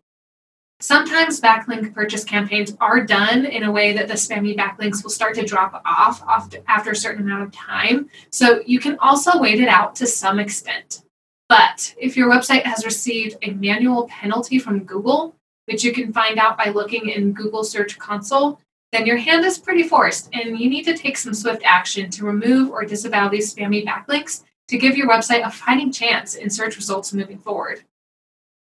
Sometimes 0.82 1.40
backlink 1.40 1.94
purchase 1.94 2.24
campaigns 2.24 2.76
are 2.82 3.06
done 3.06 3.46
in 3.46 3.64
a 3.64 3.72
way 3.72 3.94
that 3.94 4.08
the 4.08 4.16
spammy 4.16 4.58
backlinks 4.58 5.04
will 5.04 5.12
start 5.12 5.36
to 5.36 5.46
drop 5.46 5.80
off 5.86 6.24
after 6.68 6.92
a 6.92 6.96
certain 6.96 7.22
amount 7.24 7.44
of 7.44 7.52
time. 7.52 8.10
So 8.32 8.62
you 8.66 8.80
can 8.80 8.98
also 8.98 9.40
wait 9.40 9.62
it 9.62 9.68
out 9.68 9.96
to 9.98 10.08
some 10.08 10.40
extent. 10.40 11.04
But 11.52 11.94
if 11.98 12.16
your 12.16 12.32
website 12.32 12.64
has 12.64 12.86
received 12.86 13.36
a 13.42 13.52
manual 13.52 14.08
penalty 14.08 14.58
from 14.58 14.86
Google, 14.86 15.36
which 15.66 15.84
you 15.84 15.92
can 15.92 16.14
find 16.14 16.40
out 16.40 16.58
by 16.58 16.70
looking 16.70 17.10
in 17.10 17.34
Google 17.34 17.66
Search 17.66 18.00
Console, 18.00 18.62
then 18.94 19.06
your 19.06 19.18
hand 19.18 19.44
is 19.44 19.58
pretty 19.58 19.84
forced 19.84 20.30
and 20.32 20.58
you 20.58 20.70
need 20.70 20.86
to 20.86 20.96
take 20.96 21.18
some 21.18 21.34
swift 21.34 21.62
action 21.66 22.10
to 22.12 22.24
remove 22.24 22.72
or 22.72 22.86
disavow 22.86 23.28
these 23.28 23.54
spammy 23.54 23.86
backlinks 23.86 24.44
to 24.70 24.78
give 24.78 24.96
your 24.96 25.10
website 25.10 25.46
a 25.46 25.52
fighting 25.52 25.92
chance 25.92 26.36
in 26.36 26.50
search 26.50 26.78
results 26.78 27.12
moving 27.12 27.38
forward. 27.38 27.82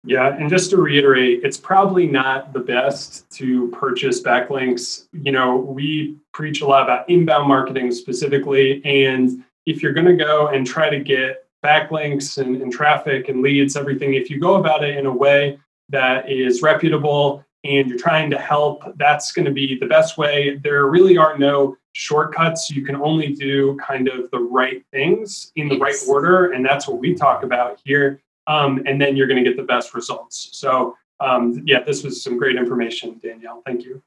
Yeah, 0.03 0.35
and 0.35 0.49
just 0.49 0.69
to 0.71 0.77
reiterate, 0.77 1.45
it's 1.45 1.57
probably 1.57 2.07
not 2.07 2.51
the 2.51 2.59
best 2.59 3.29
to 3.38 3.69
purchase 3.69 4.21
backlinks. 4.21 5.05
You 5.13 5.31
know, 5.31 5.55
we 5.55 6.17
preach 6.33 6.59
a 6.59 6.67
lot 6.67 6.83
about 6.83 7.09
inbound 7.09 7.47
marketing 7.47 7.93
specifically. 7.93 8.81
And 8.83 9.45
if 9.65 9.81
you're 9.81 9.93
going 9.93 10.07
to 10.07 10.21
go 10.21 10.49
and 10.49 10.67
try 10.67 10.89
to 10.89 10.99
get 10.99 11.44
backlinks 11.69 12.38
and, 12.38 12.62
and 12.62 12.71
traffic 12.71 13.30
and 13.30 13.41
leads, 13.41 13.75
everything, 13.75 14.13
if 14.13 14.30
you 14.30 14.39
go 14.39 14.56
about 14.56 14.84
it 14.84 14.97
in 14.97 15.06
a 15.06 15.15
way 15.25 15.58
that 15.89 16.32
is 16.32 16.62
reputable 16.62 17.43
and 17.63 17.89
you're 17.89 17.97
trying 17.97 18.30
to 18.30 18.38
help, 18.38 18.84
that's 18.97 19.32
going 19.32 19.45
to 19.45 19.51
be 19.51 19.78
the 19.80 19.88
best 19.88 20.17
way. 20.17 20.60
There 20.63 20.86
really 20.86 21.17
are 21.17 21.38
no 21.38 21.75
shortcuts. 21.93 22.69
You 22.69 22.84
can 22.86 22.95
only 22.95 23.34
do 23.34 23.78
kind 23.78 24.08
of 24.08 24.30
the 24.32 24.39
right 24.39 24.84
things 24.91 25.51
in 25.56 25.67
the 25.69 25.80
right 25.80 25.95
order. 26.08 26.51
And 26.51 26.63
that's 26.63 26.88
what 26.88 26.99
we 26.99 27.15
talk 27.15 27.43
about 27.43 27.80
here. 27.84 28.21
Um, 28.47 28.84
and 28.86 29.01
then 29.01 29.15
you're 29.15 29.28
going 29.28 29.43
to 29.43 29.49
get 29.49 29.58
the 29.58 29.63
best 29.75 29.95
results. 29.95 30.49
So, 30.51 30.95
um, 31.19 31.63
yeah, 31.65 31.82
this 31.82 32.04
was 32.04 32.21
some 32.21 32.38
great 32.38 32.58
information, 32.58 33.19
Danielle. 33.23 33.63
Thank 33.65 33.84
you. 33.86 34.04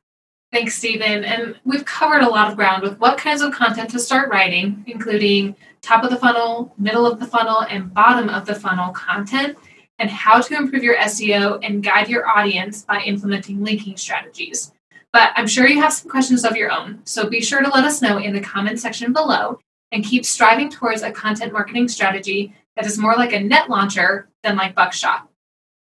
Thanks, 0.53 0.77
Stephen. 0.77 1.25
And 1.25 1.59
we've 1.65 1.85
covered 1.85 2.23
a 2.23 2.29
lot 2.29 2.51
of 2.51 2.57
ground 2.57 2.83
with 2.83 2.99
what 2.99 3.19
kinds 3.19 3.43
of 3.43 3.53
content 3.53 3.91
to 3.91 3.99
start 3.99 4.31
writing, 4.31 4.85
including 4.87 5.57
top 5.83 6.05
of 6.05 6.11
the 6.11 6.17
funnel, 6.17 6.75
middle 6.79 7.07
of 7.07 7.21
the 7.21 7.27
funnel, 7.27 7.63
and 7.63 7.93
bottom 7.93 8.29
of 8.29 8.47
the 8.47 8.55
funnel 8.55 8.93
content 8.93 9.57
and 9.99 10.11
how 10.11 10.41
to 10.41 10.57
improve 10.57 10.83
your 10.83 10.97
SEO 10.97 11.59
and 11.63 11.83
guide 11.83 12.09
your 12.09 12.29
audience 12.29 12.85
by 12.85 13.01
implementing 13.01 13.63
linking 13.63 13.97
strategies. 13.97 14.73
But 15.13 15.33
I'm 15.35 15.47
sure 15.47 15.67
you 15.67 15.81
have 15.81 15.93
some 15.93 16.11
questions 16.11 16.45
of 16.45 16.57
your 16.57 16.71
own, 16.71 17.01
so 17.05 17.29
be 17.29 17.41
sure 17.41 17.63
to 17.63 17.71
let 17.71 17.85
us 17.85 18.03
know 18.03 18.19
in 18.19 18.35
the 18.35 18.41
comment 18.41 18.79
section 18.79 19.13
below 19.13 19.59
and 19.91 20.05
keep 20.05 20.25
striving 20.25 20.71
towards 20.71 21.03
a 21.03 21.11
content 21.11 21.53
marketing 21.53 21.89
strategy 21.89 22.55
that 22.77 22.87
is 22.87 22.99
more 22.99 23.17
like 23.17 23.33
a 23.33 23.41
net 23.41 23.71
launcher 23.71 24.29
than 24.43 24.57
like 24.57 24.75
Buckshot. 24.75 25.29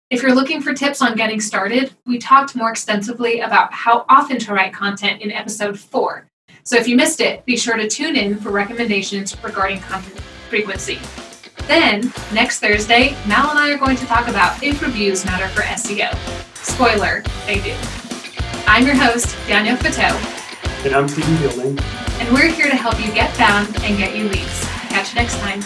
If 0.10 0.22
you're 0.22 0.36
looking 0.36 0.62
for 0.62 0.74
tips 0.74 1.02
on 1.02 1.16
getting 1.16 1.40
started, 1.40 1.96
we 2.06 2.20
talked 2.20 2.56
more 2.56 2.70
extensively 2.70 3.40
about 3.40 3.74
how 3.74 4.06
often 4.10 4.38
to 4.40 4.54
write 4.54 4.74
content 4.74 5.22
in 5.22 5.32
episode 5.32 5.80
4. 5.80 6.28
So 6.66 6.78
if 6.78 6.88
you 6.88 6.96
missed 6.96 7.20
it, 7.20 7.46
be 7.46 7.58
sure 7.58 7.76
to 7.76 7.90
tune 7.90 8.16
in 8.16 8.38
for 8.38 8.50
recommendations 8.50 9.36
regarding 9.44 9.80
content 9.82 10.20
frequency. 10.50 10.98
Then, 11.68 12.14
next 12.34 12.60
Thursday, 12.60 13.18
Mal 13.28 13.50
and 13.50 13.60
I 13.60 13.72
are 13.74 13.78
going 13.78 13.98
to 13.98 14.06
talk 14.06 14.30
about 14.30 14.64
if 14.64 14.82
reviews 14.82 15.26
matter 15.26 15.50
for 15.50 15.62
SEO. 15.64 16.16
Spoiler, 16.56 17.22
they 17.46 17.60
do. 17.60 17.76
I'm 18.66 18.86
your 18.86 18.96
host, 18.96 19.36
Danielle 19.46 19.76
Fateau. 19.76 20.16
And 20.86 20.96
I'm 20.96 21.10
Stephen 21.10 21.36
Fielding. 21.38 21.80
And 22.20 22.34
we're 22.34 22.50
here 22.50 22.70
to 22.70 22.76
help 22.78 22.98
you 23.00 23.12
get 23.12 23.36
found 23.36 23.68
and 23.84 23.98
get 23.98 24.16
you 24.16 24.30
leads. 24.30 24.64
Catch 24.90 25.10
you 25.10 25.22
next 25.22 25.38
time. 25.40 25.62